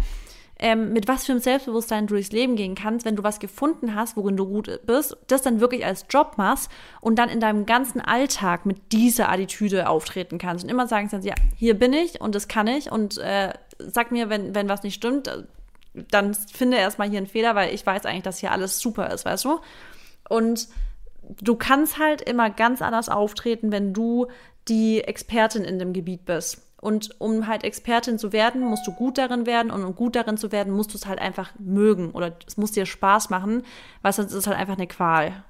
[0.59, 3.95] ähm, mit was für einem Selbstbewusstsein du durchs Leben gehen kannst, wenn du was gefunden
[3.95, 7.65] hast, worin du gut bist, das dann wirklich als Job machst und dann in deinem
[7.65, 12.21] ganzen Alltag mit dieser Attitüde auftreten kannst und immer sagen kannst, ja, hier bin ich
[12.21, 15.43] und das kann ich und äh, sag mir, wenn, wenn was nicht stimmt, äh,
[16.11, 19.25] dann finde erstmal hier einen Fehler, weil ich weiß eigentlich, dass hier alles super ist,
[19.25, 19.59] weißt du?
[20.29, 20.67] Und
[21.41, 24.27] du kannst halt immer ganz anders auftreten, wenn du
[24.67, 26.66] die Expertin in dem Gebiet bist.
[26.87, 29.71] Und um halt Expertin zu werden, musst du gut darin werden.
[29.71, 32.11] Und um gut darin zu werden, musst du es halt einfach mögen.
[32.11, 33.63] Oder es muss dir Spaß machen,
[34.01, 35.43] weil sonst ist es halt einfach eine Qual.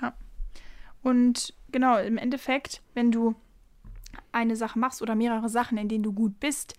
[0.00, 0.14] Ja.
[1.02, 3.34] Und genau, im Endeffekt, wenn du
[4.30, 6.74] eine Sache machst oder mehrere Sachen, in denen du gut bist,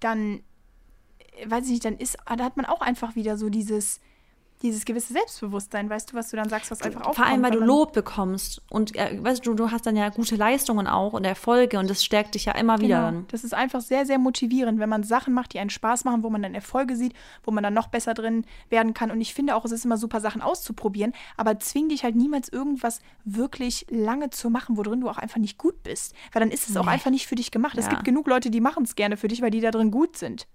[0.00, 0.42] dann,
[1.38, 4.02] äh, weiß ich nicht, dann ist, da hat man auch einfach wieder so dieses,
[4.62, 7.16] dieses gewisse Selbstbewusstsein, weißt du, was du dann sagst, was einfach aufkommt.
[7.16, 8.62] Vor allem, weil du Lob bekommst.
[8.70, 12.02] Und äh, weißt du, du hast dann ja gute Leistungen auch und Erfolge und das
[12.02, 13.06] stärkt dich ja immer wieder Genau.
[13.06, 13.26] dann.
[13.28, 16.30] Das ist einfach sehr, sehr motivierend, wenn man Sachen macht, die einen Spaß machen, wo
[16.30, 17.12] man dann Erfolge sieht,
[17.44, 19.10] wo man dann noch besser drin werden kann.
[19.10, 22.48] Und ich finde auch, es ist immer super, Sachen auszuprobieren, aber zwing dich halt niemals
[22.48, 26.14] irgendwas wirklich lange zu machen, worin du auch einfach nicht gut bist.
[26.32, 26.92] Weil dann ist es auch Nee.
[26.92, 27.76] einfach nicht für dich gemacht.
[27.76, 27.90] Es Ja.
[27.90, 30.46] gibt genug Leute, die machen es gerne für dich, weil die da drin gut sind.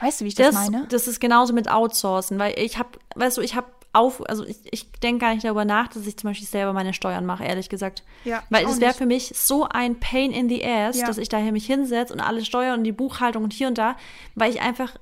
[0.00, 0.86] Weißt du, wie ich das, Das, meine?
[0.88, 4.56] das ist genauso mit Outsourcen, weil ich habe, weißt du, ich habe auf, also ich,
[4.70, 7.68] ich denke gar nicht darüber nach, dass ich zum Beispiel selber meine Steuern mache, ehrlich
[7.68, 8.02] gesagt.
[8.24, 11.06] Ja, Weil es wäre für mich so ein Pain in the ass, Ja.
[11.06, 13.96] dass ich daher mich hinsetze und alle Steuern und die Buchhaltung und hier und da,
[14.34, 14.94] weil ich einfach,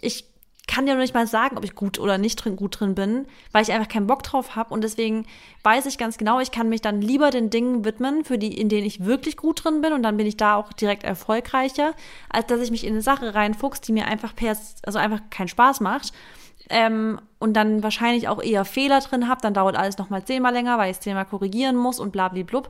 [0.00, 0.24] ich
[0.68, 3.26] kann ja noch nicht mal sagen, ob ich gut oder nicht drin, gut drin bin,
[3.50, 5.26] weil ich einfach keinen Bock drauf habe und deswegen
[5.64, 8.68] weiß ich ganz genau, ich kann mich dann lieber den Dingen widmen, für die, in
[8.68, 11.94] denen ich wirklich gut drin bin und dann bin ich da auch direkt erfolgreicher,
[12.28, 15.48] als dass ich mich in eine Sache reinfuchs, die mir einfach per, also einfach keinen
[15.48, 16.12] Spaß macht.
[16.70, 20.76] Ähm, und dann wahrscheinlich auch eher Fehler drin habe, dann dauert alles nochmal zehnmal länger,
[20.76, 22.68] weil ich es zehnmal korrigieren muss und blablablub.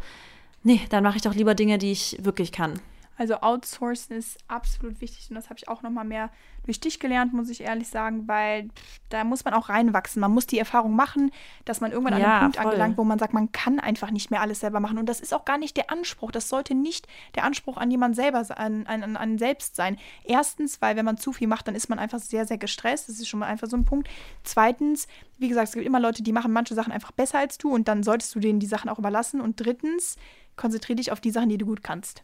[0.62, 2.80] Nee, dann mache ich doch lieber Dinge, die ich wirklich kann.
[3.18, 6.30] Also outsourcen ist absolut wichtig und das habe ich auch noch mal mehr
[6.64, 10.20] durch dich gelernt, muss ich ehrlich sagen, weil pff, da muss man auch reinwachsen.
[10.20, 11.32] Man muss die Erfahrung machen,
[11.64, 12.66] dass man irgendwann an Ja, einen Punkt voll.
[12.66, 15.34] angelangt, wo man sagt, man kann einfach nicht mehr alles selber machen und das ist
[15.34, 16.30] auch gar nicht der Anspruch.
[16.30, 19.98] Das sollte nicht der Anspruch an jemand selber an, an, an selbst sein.
[20.24, 23.08] Erstens, weil wenn man zu viel macht, dann ist man einfach sehr sehr gestresst.
[23.08, 24.08] Das ist schon mal einfach so ein Punkt.
[24.44, 25.08] Zweitens,
[25.38, 27.88] wie gesagt, es gibt immer Leute, die machen manche Sachen einfach besser als du und
[27.88, 29.40] dann solltest du denen die Sachen auch überlassen.
[29.40, 30.16] Und drittens,
[30.56, 32.22] konzentriere dich auf die Sachen, die du gut kannst.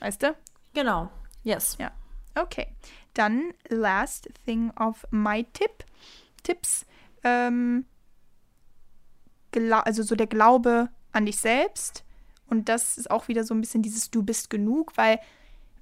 [0.00, 0.36] Weißt du?
[0.74, 1.10] Genau.
[1.42, 1.76] Yes.
[1.78, 1.92] Ja.
[2.34, 2.66] Okay.
[3.14, 5.84] Dann last thing of my tip.
[6.42, 6.84] Tipps.
[7.22, 7.86] Ähm,
[9.70, 12.04] also so der Glaube an dich selbst.
[12.48, 15.20] Und das ist auch wieder so ein bisschen dieses Du bist genug, weil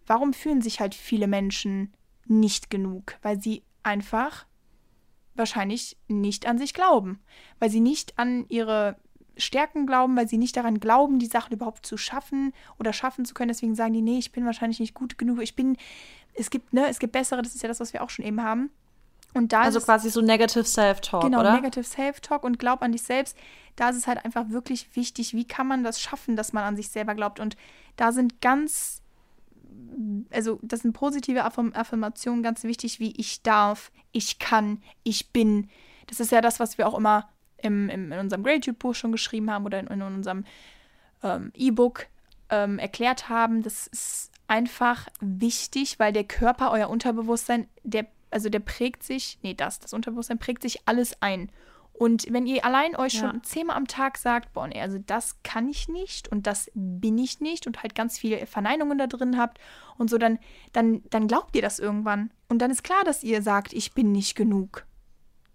[0.06, 1.92] warum fühlen sich halt viele Menschen
[2.26, 3.16] nicht genug?
[3.22, 4.46] Weil sie einfach
[5.34, 7.20] wahrscheinlich nicht an sich glauben.
[7.58, 8.96] Weil sie nicht an ihre
[9.36, 13.34] Stärken glauben, weil sie nicht daran glauben, die Sachen überhaupt zu schaffen oder schaffen zu
[13.34, 13.48] können.
[13.48, 15.40] Deswegen sagen die, nee, ich bin wahrscheinlich nicht gut genug.
[15.42, 15.76] Ich bin,
[16.34, 18.42] es gibt, ne, es gibt bessere, das ist ja das, was wir auch schon eben
[18.42, 18.70] haben.
[19.34, 21.54] Und da Also ist quasi so Negative Self-Talk, genau, oder?
[21.54, 23.36] Negative Self-Talk und glaub an dich selbst.
[23.76, 26.76] Da ist es halt einfach wirklich wichtig, wie kann man das schaffen, dass man an
[26.76, 27.40] sich selber glaubt.
[27.40, 27.56] Und
[27.96, 29.00] da sind ganz,
[30.30, 35.70] also das sind positive Affirm Affirmationen ganz wichtig, wie ich darf, ich kann, ich bin.
[36.08, 37.30] Das ist ja das, was wir auch immer
[37.62, 40.44] im, im, in unserem Gratitude-Buch schon geschrieben haben oder in, in unserem
[41.22, 42.06] ähm, E-Book
[42.50, 43.62] ähm, erklärt haben.
[43.62, 49.54] Das ist einfach wichtig, weil der Körper, euer Unterbewusstsein, der, also der prägt sich, nee,
[49.54, 51.50] das, das Unterbewusstsein prägt sich alles ein.
[51.94, 53.20] Und wenn ihr allein euch Ja.
[53.30, 57.16] schon zehnmal am Tag sagt, boah, nee, also das kann ich nicht und das bin
[57.18, 59.58] ich nicht und halt ganz viele Verneinungen da drin habt
[59.98, 60.38] und so, dann,
[60.72, 62.30] dann, dann glaubt ihr das irgendwann.
[62.48, 64.84] Und dann ist klar, dass ihr sagt, ich bin nicht genug.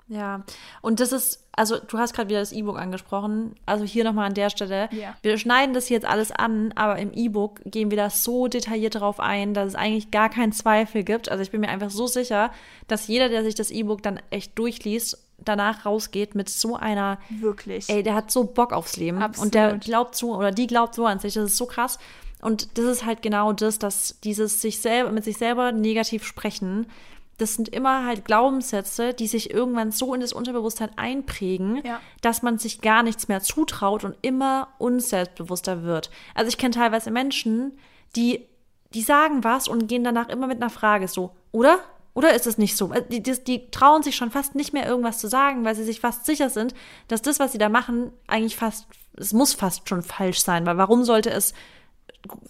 [0.10, 0.44] Ja,
[0.82, 3.56] und das ist, also du hast gerade wieder das E-Book angesprochen.
[3.66, 4.88] Also hier nochmal an der Stelle.
[4.92, 5.16] Ja.
[5.22, 8.96] Wir schneiden das hier jetzt alles an, aber im E-Book gehen wir da so detailliert
[8.96, 11.30] darauf ein, dass es eigentlich gar keinen Zweifel gibt.
[11.30, 12.52] Also ich bin mir einfach so sicher,
[12.88, 17.90] dass jeder, der sich das E-Book dann echt durchliest, danach rausgeht mit so einer, Wirklich.
[17.90, 19.22] ey, der hat so Bock aufs Leben.
[19.22, 19.46] Absolut.
[19.46, 21.34] Und der glaubt so, oder die glaubt so an sich.
[21.34, 22.00] Das ist so krass.
[22.42, 26.88] Und das ist halt genau das, dass dieses sich selber, mit sich selber negativ sprechen,
[27.38, 32.00] das sind immer halt Glaubenssätze, die sich irgendwann so in das Unterbewusstsein einprägen, Ja.
[32.22, 36.10] dass man sich gar nichts mehr zutraut und immer unselbstbewusster wird.
[36.36, 37.78] Also ich kenne teilweise Menschen,
[38.16, 38.46] die,
[38.94, 41.80] die sagen was und gehen danach immer mit einer Frage so, oder?
[42.14, 42.90] Oder ist es nicht so?
[42.90, 45.84] Also Die, die, die trauen sich schon fast nicht mehr irgendwas zu sagen, weil sie
[45.84, 46.74] sich fast sicher sind,
[47.08, 50.78] dass das, was sie da machen, eigentlich fast, es muss fast schon falsch sein, weil
[50.78, 51.54] warum sollte es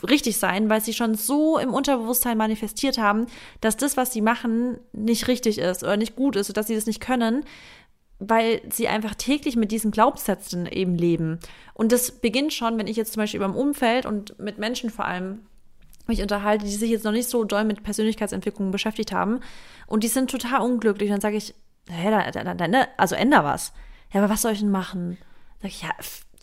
[0.08, 3.28] richtig sein, weil sie schon so im Unterbewusstsein manifestiert haben,
[3.62, 6.86] dass das, was sie machen, nicht richtig ist oder nicht gut ist dass sie das
[6.86, 7.44] nicht können,
[8.20, 11.40] weil sie einfach täglich mit diesen Glaubenssätzen eben leben.
[11.74, 14.90] Und das beginnt schon, wenn ich jetzt zum Beispiel über dem Umfeld und mit Menschen
[14.90, 15.40] vor allem
[16.08, 19.42] mich unterhalte, die sich jetzt noch nicht so doll mit Persönlichkeitsentwicklung beschäftigt haben
[19.86, 21.10] und die sind total unglücklich.
[21.10, 21.54] Dann sage ich,
[21.90, 23.74] hä, da, da, da, ne, also änder was.
[24.14, 25.18] Ja, aber was soll ich denn machen?
[25.62, 25.90] Sag ich, ja,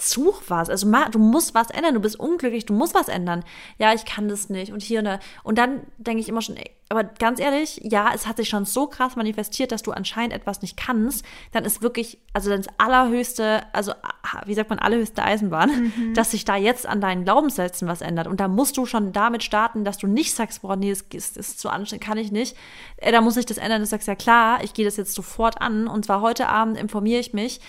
[0.00, 0.70] such was.
[0.70, 1.94] Also du musst was ändern.
[1.94, 3.44] Du bist unglücklich, du musst was ändern.
[3.78, 4.72] Ja, ich kann das nicht.
[4.72, 5.18] Und hier und da.
[5.42, 8.66] Und dann denke ich immer schon, ey, aber ganz ehrlich, ja, es hat sich schon
[8.66, 11.24] so krass manifestiert, dass du anscheinend etwas nicht kannst.
[11.52, 16.32] Dann ist wirklich, also dann ist allerhöchste, also ah, wie sagt man, allerhöchste Eisenbahn, dass
[16.32, 18.26] sich da jetzt an deinen Glaubenssätzen was ändert.
[18.26, 21.36] Und da musst du schon damit starten, dass du nicht sagst, boah, nee, das ist,
[21.36, 22.56] ist zu anstrengend, kann ich nicht.
[22.98, 23.80] Äh, da muss ich das ändern.
[23.80, 25.86] Du sagst, ja klar, ich gehe das jetzt sofort an.
[25.88, 27.60] Und zwar heute Abend informiere ich mich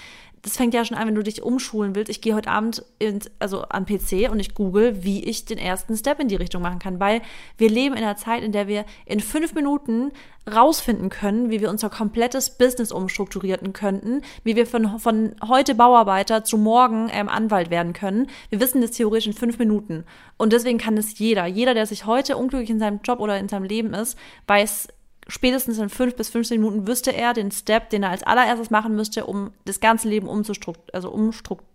[0.45, 2.11] das fängt ja schon an, wenn du dich umschulen willst.
[2.11, 5.97] Ich gehe heute Abend ins, also an PC und ich google, wie ich den ersten
[5.97, 7.23] Step in die Richtung machen kann, weil
[7.57, 10.11] wir leben in einer Zeit, in der wir in fünf Minuten
[10.47, 16.43] rausfinden können, wie wir unser komplettes Business umstrukturieren könnten, wie wir von, von heute Bauarbeiter
[16.43, 18.27] zu morgen ähm, Anwalt werden können.
[18.51, 20.03] Wir wissen das theoretisch in fünf Minuten.
[20.37, 21.47] Und deswegen kann es jeder.
[21.47, 24.15] Jeder, der sich heute unglücklich in seinem Job oder in seinem Leben ist,
[24.45, 24.89] weiß,
[25.27, 28.95] spätestens in fünf bis 15 Minuten wüsste er den Step, den er als allererstes machen
[28.95, 31.65] müsste, um das ganze Leben umzustrukt also umstrukt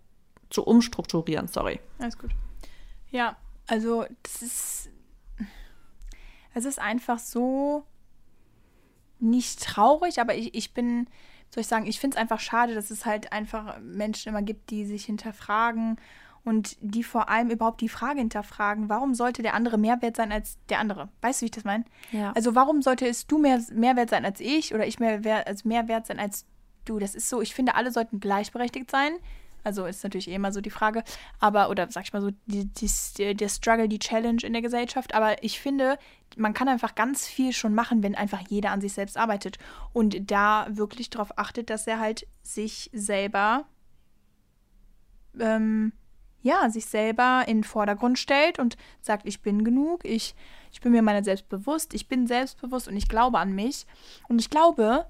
[0.49, 1.47] zu umstrukturieren.
[1.47, 1.79] Sorry.
[1.99, 2.31] Alles gut.
[3.09, 3.37] Ja,
[3.67, 4.89] also das ist.
[6.53, 7.85] Es ist einfach so
[9.19, 11.07] nicht traurig, aber ich, ich bin,
[11.49, 14.69] soll ich sagen, ich finde es einfach schade, dass es halt einfach Menschen immer gibt,
[14.69, 15.97] die sich hinterfragen
[16.43, 20.31] und die vor allem überhaupt die Frage hinterfragen, warum sollte der andere mehr wert sein
[20.31, 21.09] als der andere?
[21.21, 21.85] Weißt du, wie ich das meine?
[22.11, 22.31] Ja.
[22.33, 25.47] Also warum sollte es du mehr, mehr wert sein als ich oder ich mehr wert,
[25.47, 26.45] als mehr wert sein als
[26.85, 26.99] du?
[26.99, 29.13] Das ist so, ich finde, alle sollten gleichberechtigt sein.
[29.63, 31.03] Also ist natürlich eh immer so die Frage,
[31.39, 35.13] aber, oder sag ich mal so, die, die, der Struggle, die Challenge in der Gesellschaft.
[35.13, 35.99] Aber ich finde,
[36.35, 39.59] man kann einfach ganz viel schon machen, wenn einfach jeder an sich selbst arbeitet
[39.93, 43.65] und da wirklich darauf achtet, dass er halt sich selber
[45.39, 45.93] ähm,
[46.41, 50.35] ja, sich selber in den Vordergrund stellt und sagt, ich bin genug, ich,
[50.71, 53.85] ich bin mir meiner selbst bewusst, ich bin selbstbewusst und ich glaube an mich.
[54.27, 55.05] Und ich glaube,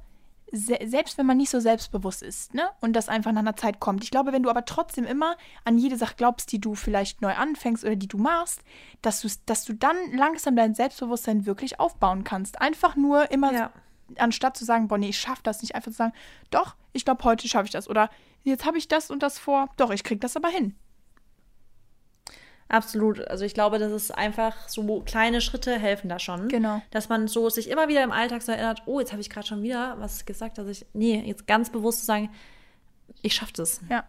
[0.51, 3.79] se selbst wenn man nicht so selbstbewusst ist, ne, und das einfach nach einer Zeit
[3.79, 7.21] kommt, ich glaube, wenn du aber trotzdem immer an jede Sache glaubst, die du vielleicht
[7.21, 8.61] neu anfängst oder die du machst,
[9.01, 12.59] dass du, dass du dann langsam dein Selbstbewusstsein wirklich aufbauen kannst.
[12.61, 13.71] Einfach nur immer, Ja.
[14.17, 16.13] anstatt zu sagen, boah, nee, ich schaff das nicht, einfach zu sagen,
[16.49, 17.87] doch, ich glaube, heute schaffe ich das.
[17.89, 18.09] Oder
[18.43, 20.75] jetzt habe ich das und das vor, doch, ich krieg das aber hin.
[22.71, 23.27] Absolut.
[23.27, 26.47] Also ich glaube, das ist einfach so kleine Schritte helfen da schon.
[26.47, 26.81] Genau.
[26.89, 29.45] Dass man so sich immer wieder im Alltag so erinnert, oh, jetzt habe ich gerade
[29.45, 32.29] schon wieder was gesagt, dass ich, nee, jetzt ganz bewusst zu sagen,
[33.21, 33.81] ich schaffe das.
[33.89, 34.05] Ja.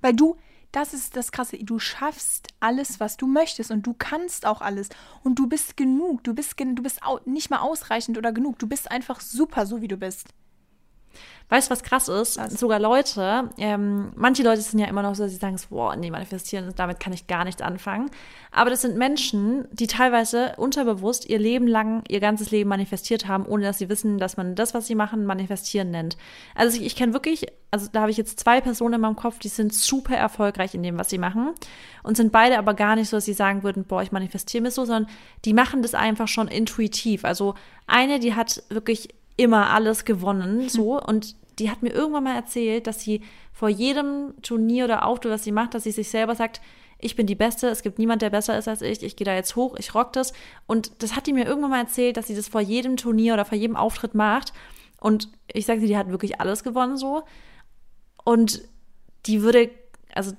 [0.00, 0.38] Weil du,
[0.72, 4.88] das ist das Krasse, du schaffst alles, was du möchtest und du kannst auch alles
[5.22, 8.66] und du bist genug, du bist, gen du bist nicht mal ausreichend oder genug, du
[8.66, 10.28] bist einfach super, so wie du bist.
[11.50, 12.38] Weißt du, was krass ist?
[12.38, 12.58] Was?
[12.58, 16.10] Sogar Leute, ähm, manche Leute sind ja immer noch so, dass sie sagen, boah, nee,
[16.10, 18.10] manifestieren, damit kann ich gar nichts anfangen.
[18.50, 23.44] Aber das sind Menschen, die teilweise unterbewusst ihr Leben lang, ihr ganzes Leben manifestiert haben,
[23.44, 26.16] ohne dass sie wissen, dass man das, was sie machen, manifestieren nennt.
[26.54, 29.38] Also ich, ich kenne wirklich, also da habe ich jetzt zwei Personen in meinem Kopf,
[29.38, 31.52] die sind super erfolgreich in dem, was sie machen
[32.02, 34.70] und sind beide aber gar nicht so, dass sie sagen würden, boah, ich manifestiere mir
[34.70, 35.12] so, sondern
[35.44, 37.24] die machen das einfach schon intuitiv.
[37.24, 37.54] Also
[37.86, 42.86] eine, die hat wirklich immer alles gewonnen, so und die hat mir irgendwann mal erzählt,
[42.86, 43.22] dass sie
[43.52, 46.60] vor jedem Turnier oder Auftritt, was sie macht, dass sie sich selber sagt,
[46.98, 49.34] ich bin die Beste, es gibt niemand, der besser ist als ich, ich gehe da
[49.34, 50.32] jetzt hoch, ich rock das.
[50.66, 53.44] Und das hat die mir irgendwann mal erzählt, dass sie das vor jedem Turnier oder
[53.44, 54.52] vor jedem Auftritt macht.
[55.00, 57.24] Und ich sage dir, die hat wirklich alles gewonnen so.
[58.24, 58.62] Und
[59.26, 59.70] die würde,
[60.14, 60.32] also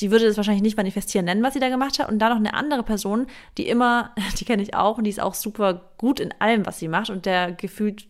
[0.00, 2.08] die würde das wahrscheinlich nicht manifestieren nennen, was sie da gemacht hat.
[2.08, 3.26] Und da noch eine andere Person,
[3.58, 6.78] die immer, die kenne ich auch und die ist auch super gut in allem, was
[6.78, 8.06] sie macht und der gefühlt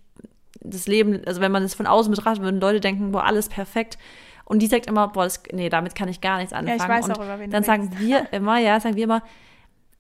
[0.61, 3.99] das Leben, also wenn man es von außen betrachtet, würden Leute denken, boah, alles perfekt.
[4.45, 6.81] Und die sagt immer, boah, das, nee, damit kann ich gar nichts anfangen.
[6.81, 8.01] ich weiß und auch, über wen du dann sagen redest.
[8.01, 9.23] wir immer, ja, sagen wir immer,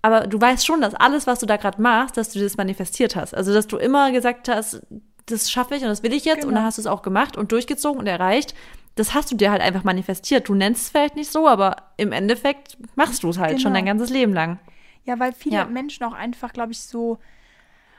[0.02, 3.16] aber du weißt schon, dass alles, was du da gerade machst, dass du das manifestiert
[3.16, 3.34] hast.
[3.34, 4.80] Also, dass du immer gesagt hast,
[5.26, 6.60] das schaffe ich und das will ich jetzt und Genau.
[6.60, 8.54] dann hast du es auch gemacht und durchgezogen und erreicht.
[8.94, 10.48] Das hast du dir halt einfach manifestiert.
[10.48, 13.74] Du nennst es vielleicht nicht so, aber im Endeffekt machst du es halt schon Genau.
[13.74, 14.58] dein ganzes Leben lang.
[15.04, 15.64] Ja, weil viele Ja.
[15.66, 17.18] Menschen auch einfach, glaube ich, so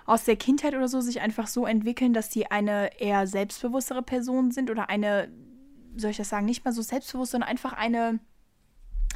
[0.10, 4.52] aus der Kindheit oder so sich einfach so entwickeln, dass sie eine eher selbstbewusstere Person
[4.52, 5.30] sind oder eine,
[5.96, 8.20] soll ich das sagen, nicht mal so selbstbewusst, sondern einfach eine,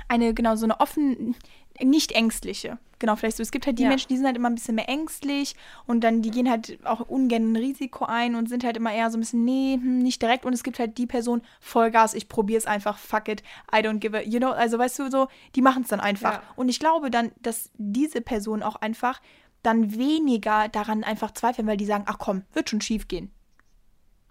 [0.08, 1.36] eine, genau, so eine offen,
[1.82, 2.78] nicht ängstliche.
[3.00, 3.44] Genau, vielleicht so.
[3.44, 3.90] Es gibt halt die Ja.
[3.90, 5.56] Menschen, die sind halt immer ein bisschen mehr ängstlich
[5.88, 9.10] und dann, die gehen halt auch ungern ein Risiko ein und sind halt immer eher
[9.10, 10.46] so ein bisschen, nee, hm, nicht direkt.
[10.46, 13.42] Und es gibt halt die Person, Vollgas, ich probiere es einfach, fuck it,
[13.74, 16.34] I don't give a, you know, also weißt du, so, die machen es dann einfach.
[16.34, 16.44] Ja.
[16.56, 19.20] Und ich glaube dann, dass diese Personen auch einfach
[19.64, 23.32] dann weniger daran einfach zweifeln, weil die sagen, ach komm, wird schon schief gehen.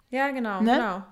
[0.09, 0.73] Ja, genau, Ne?
[0.73, 1.03] genau.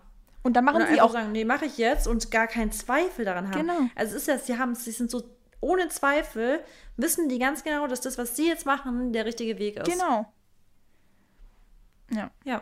[0.44, 3.26] Und dann machen Oder sie auch sagen, nee, mache ich jetzt und gar keinen Zweifel
[3.26, 3.60] daran haben.
[3.60, 3.80] Genau.
[3.96, 5.24] Also es ist ja, sie haben, sie sind so
[5.60, 6.64] ohne Zweifel,
[6.98, 9.92] wissen die ganz genau, dass das, was sie jetzt machen, der richtige Weg ist.
[9.92, 10.32] Genau.
[12.12, 12.32] Ja.
[12.44, 12.62] Ja.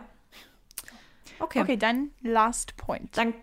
[1.40, 1.62] Okay.
[1.62, 3.18] Okay, dann last point.
[3.18, 3.34] Dann,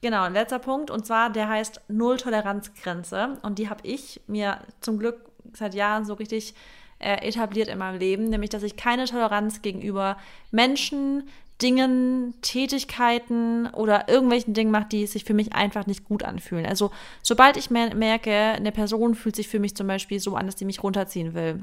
[0.00, 0.90] genau, ein letzter Punkt.
[0.90, 3.38] Und zwar, der heißt Null-Toleranz-Grenze.
[3.42, 6.54] Und die habe ich mir zum Glück seit Jahren so richtig
[6.98, 8.28] äh, etabliert in meinem Leben.
[8.28, 10.16] Nämlich, dass ich keine Toleranz gegenüber
[10.50, 11.24] Menschen,
[11.62, 16.66] Dingen, Tätigkeiten oder irgendwelchen Dingen mache, die sich für mich einfach nicht gut anfühlen.
[16.66, 16.90] Also,
[17.22, 20.58] sobald ich mer merke, eine Person fühlt sich für mich zum Beispiel so an, dass
[20.58, 21.60] sie mich runterziehen will,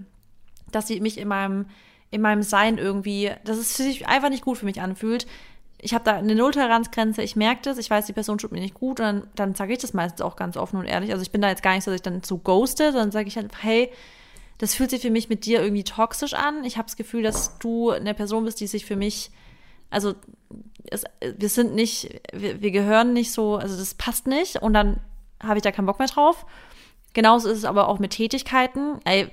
[0.72, 1.66] dass sie mich in meinem,
[2.10, 5.28] in meinem Sein irgendwie, dass es sich einfach nicht gut für mich anfühlt,
[5.82, 8.76] ich habe da eine Nulltoleranzgrenze, ich merke das, ich weiß, die Person tut mir nicht
[8.76, 11.12] gut und dann, dann sage ich das meistens auch ganz offen und ehrlich.
[11.12, 13.28] Also ich bin da jetzt gar nicht so, dass ich dann so ghoste, sondern sage
[13.28, 13.92] ich halt, hey,
[14.62, 16.64] das fühlt sich für mich mit dir irgendwie toxisch an.
[16.66, 19.32] Ich habe das Gefühl, dass du eine Person bist, die sich für mich,
[19.89, 20.14] also
[20.84, 24.99] es, wir sind nicht, wir, wir gehören nicht so, also das passt nicht und dann
[25.41, 26.45] habe ich da keinen Bock mehr drauf.
[27.14, 28.99] Genauso ist es aber auch mit Tätigkeiten.
[29.03, 29.32] Ey,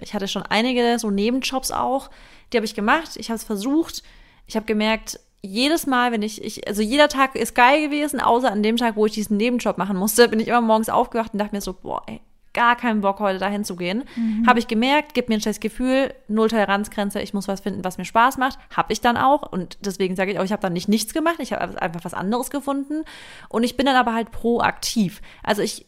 [0.00, 2.08] ich hatte schon einige so Nebenjobs auch,
[2.50, 3.18] die habe ich gemacht.
[3.18, 4.02] Ich habe es versucht.
[4.46, 8.50] Ich habe gemerkt, jedes Mal, wenn ich, ich, also jeder Tag ist geil gewesen, außer
[8.50, 11.38] an dem Tag, wo ich diesen Nebenjob machen musste, bin ich immer morgens aufgewacht und
[11.38, 12.22] dachte mir so, boah, ey,
[12.52, 14.04] gar keinen Bock, heute dahin zu gehen.
[14.16, 14.46] Mhm.
[14.46, 17.98] Habe ich gemerkt, gibt mir ein schlechtes Gefühl, null Toleranzgrenze, ich muss was finden, was
[17.98, 18.58] mir Spaß macht.
[18.74, 19.50] Habe ich dann auch.
[19.50, 22.14] Und deswegen sage ich auch, ich habe dann nicht nichts gemacht, ich habe einfach was
[22.14, 23.04] anderes gefunden.
[23.48, 25.20] Und ich bin dann aber halt proaktiv.
[25.42, 25.86] Also ich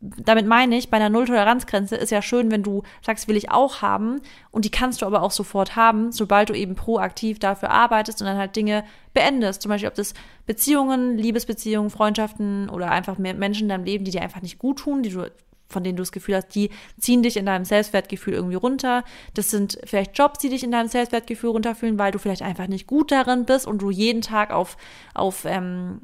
[0.00, 3.82] damit meine ich, bei einer Null-Toleranzgrenze ist ja schön, wenn du sagst, will ich auch
[3.82, 8.22] haben und die kannst du aber auch sofort haben, sobald du eben proaktiv dafür arbeitest
[8.22, 9.60] und dann halt Dinge beendest.
[9.60, 10.14] Zum Beispiel, ob das
[10.46, 14.78] Beziehungen, Liebesbeziehungen, Freundschaften oder einfach mehr Menschen in deinem Leben, die dir einfach nicht gut
[14.78, 15.30] tun, die du
[15.72, 19.04] von denen du das Gefühl hast, die ziehen dich in deinem Selbstwertgefühl irgendwie runter.
[19.34, 22.86] Das sind vielleicht Jobs, die dich in deinem Selbstwertgefühl runterfühlen, weil du vielleicht einfach nicht
[22.86, 24.76] gut darin bist und du jeden Tag auf,
[25.14, 26.00] auf ähm,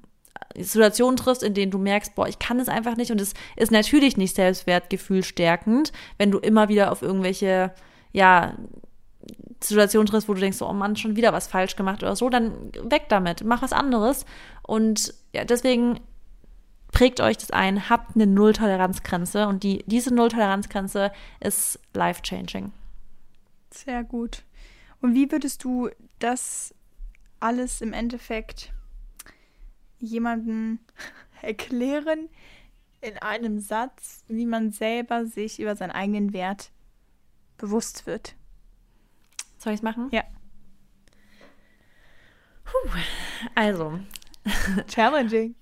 [0.56, 3.72] Situationen triffst, in denen du merkst, boah, ich kann es einfach nicht und es ist
[3.72, 7.72] natürlich nicht Selbstwertgefühl stärkend, wenn du immer wieder auf irgendwelche,
[8.12, 8.54] ja,
[9.62, 12.70] Situationen triffst, wo du denkst, oh Mann, schon wieder was falsch gemacht oder so, dann
[12.82, 14.24] weg damit, mach was anderes
[14.62, 16.00] und ja, deswegen
[16.96, 22.72] prägt euch das ein, habt eine Null-Toleranzgrenze und die, diese Null-Toleranzgrenze ist life-changing.
[23.70, 24.44] Sehr gut.
[25.02, 25.90] Und wie würdest du
[26.20, 26.74] das
[27.38, 28.72] alles im Endeffekt
[29.98, 30.80] jemanden
[31.42, 32.30] erklären
[33.02, 36.70] in einem Satz, wie man selber sich über seinen eigenen Wert
[37.58, 38.34] bewusst wird.
[39.58, 40.08] Soll ich es machen?
[40.12, 40.24] Ja.
[42.64, 42.88] Puh.
[43.54, 44.00] Also.
[44.88, 45.54] Challenging.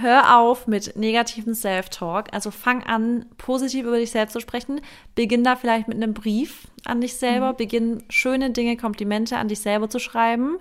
[0.00, 2.32] Hör auf mit negativen Self-Talk.
[2.32, 4.80] Also fang an, positiv über dich selbst zu sprechen.
[5.14, 7.52] Beginn da vielleicht mit einem Brief an dich selber.
[7.52, 7.56] Mhm.
[7.56, 10.58] Beginn schöne Dinge, Komplimente an dich selber zu schreiben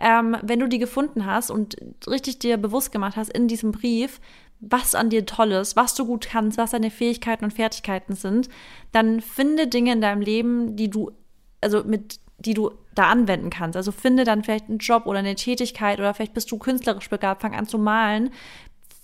[0.00, 1.76] ähm, wenn du die gefunden hast und
[2.08, 4.20] richtig dir bewusst gemacht hast in diesem Brief,
[4.58, 8.48] was an dir toll ist, was du gut kannst, was deine Fähigkeiten und Fertigkeiten sind,
[8.92, 11.12] dann finde Dinge in deinem Leben, die du,
[11.60, 13.76] also mit, die du da anwenden kannst.
[13.76, 17.42] Also finde dann vielleicht einen Job oder eine Tätigkeit oder vielleicht bist du künstlerisch begabt,
[17.42, 18.30] fang an zu malen.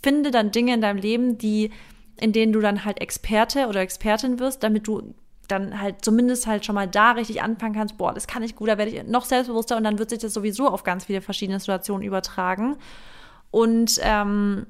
[0.03, 1.71] Finde dann Dinge in deinem Leben, die,
[2.19, 5.15] in denen du dann halt Experte oder Expertin wirst, damit du
[5.49, 8.69] dann halt zumindest halt schon mal da richtig anfangen kannst, boah, das kann ich gut,
[8.69, 11.61] da werde ich noch selbstbewusster und dann wird sich das sowieso auf ganz viele verschiedene
[11.61, 12.77] Situationen übertragen.
[13.53, 14.67] Und ähm,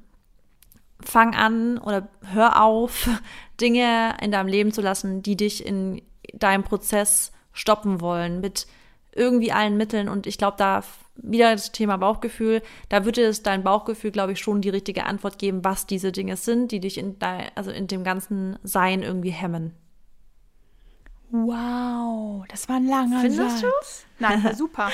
[1.00, 3.08] fang an oder hör auf,
[3.60, 6.02] Dinge in deinem Leben zu lassen, die dich in
[6.34, 8.66] deinem Prozess stoppen wollen, mit
[9.12, 10.08] irgendwie allen Mitteln.
[10.08, 10.82] Und ich glaube, da
[11.16, 15.38] wieder das Thema Bauchgefühl, da würde es dein Bauchgefühl, glaube ich, schon die richtige Antwort
[15.38, 19.30] geben, was diese Dinge sind, die dich in, dein, also in dem ganzen Sein irgendwie
[19.30, 19.72] hemmen.
[21.30, 23.60] Wow, das war ein langer Findest Satz.
[23.62, 24.24] du?
[24.24, 24.90] Nein, war super.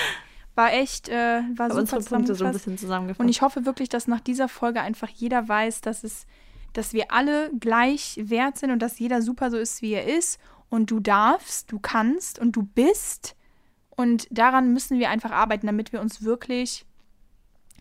[0.54, 3.20] War echt, äh, war super unsere Punkte so ein bisschen zusammengefasst.
[3.20, 6.26] Und ich hoffe wirklich, dass nach dieser Folge einfach jeder weiß, dass es,
[6.72, 10.38] dass wir alle gleich wert sind und dass jeder super so ist, wie er ist.
[10.72, 13.36] Und du darfst, du kannst und du bist.
[13.90, 16.86] Und daran müssen wir einfach arbeiten, damit wir uns wirklich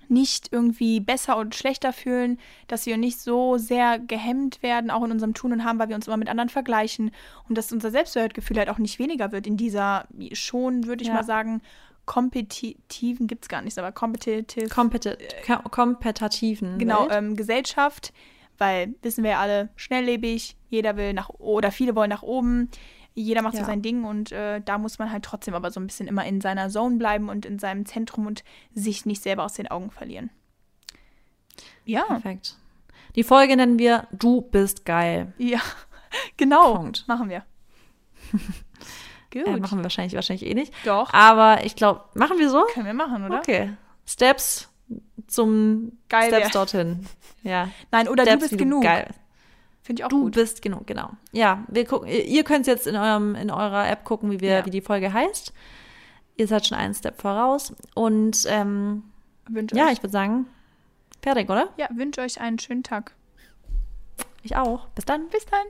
[0.09, 2.37] nicht irgendwie besser und schlechter fühlen,
[2.67, 5.95] dass wir nicht so sehr gehemmt werden, auch in unserem Tun und Haben, weil wir
[5.95, 7.11] uns immer mit anderen vergleichen
[7.47, 11.13] und dass unser Selbstwertgefühl halt auch nicht weniger wird in dieser schon, würde ich ja.
[11.13, 11.61] mal sagen,
[12.05, 14.69] kompetitiven gibt es gar nicht, aber kompetitiv.
[14.69, 15.11] Kompeti
[15.69, 16.77] kompetitiven.
[16.77, 18.11] Genau, ähm, Gesellschaft,
[18.57, 22.69] weil wissen wir ja alle, schnelllebig, jeder will nach oder viele wollen nach oben.
[23.13, 23.59] Jeder macht ja.
[23.59, 26.25] so sein Ding und äh, da muss man halt trotzdem aber so ein bisschen immer
[26.25, 29.91] in seiner Zone bleiben und in seinem Zentrum und sich nicht selber aus den Augen
[29.91, 30.29] verlieren.
[31.83, 32.03] Ja.
[32.03, 32.55] Perfekt.
[33.15, 35.33] Die Folge nennen wir Du bist geil.
[35.37, 35.59] Ja,
[36.37, 36.77] genau.
[36.77, 37.05] Punkt.
[37.07, 37.43] Machen wir.
[39.33, 39.45] Gut.
[39.45, 40.73] Äh, machen wir wahrscheinlich, wahrscheinlich eh nicht.
[40.85, 41.13] Doch.
[41.13, 42.63] Aber ich glaube, machen wir so?
[42.73, 43.39] Können wir machen, oder?
[43.39, 43.73] Okay.
[44.05, 44.69] Steps
[45.27, 46.49] zum geil Steps wär.
[46.51, 47.05] dorthin.
[47.43, 47.69] Ja.
[47.91, 48.83] Nein, oder Steps, du bist genug.
[48.83, 49.13] Geil.
[49.83, 50.35] Finde ich auch du gut.
[50.35, 51.11] Du bist genug, genau.
[51.31, 54.65] Ja, wir gucken, ihr könnt jetzt in, eurem, in eurer App gucken, wie, wir, ja.
[54.65, 55.53] wie die Folge heißt.
[56.37, 57.73] Ihr seid schon einen Step voraus.
[57.95, 59.03] Und ähm,
[59.73, 60.47] ja, ich würde sagen,
[61.21, 61.69] fertig, oder?
[61.77, 63.13] Ja, wünsche euch einen schönen Tag.
[64.43, 64.87] Ich auch.
[64.89, 65.29] Bis dann.
[65.29, 65.65] Bis dann.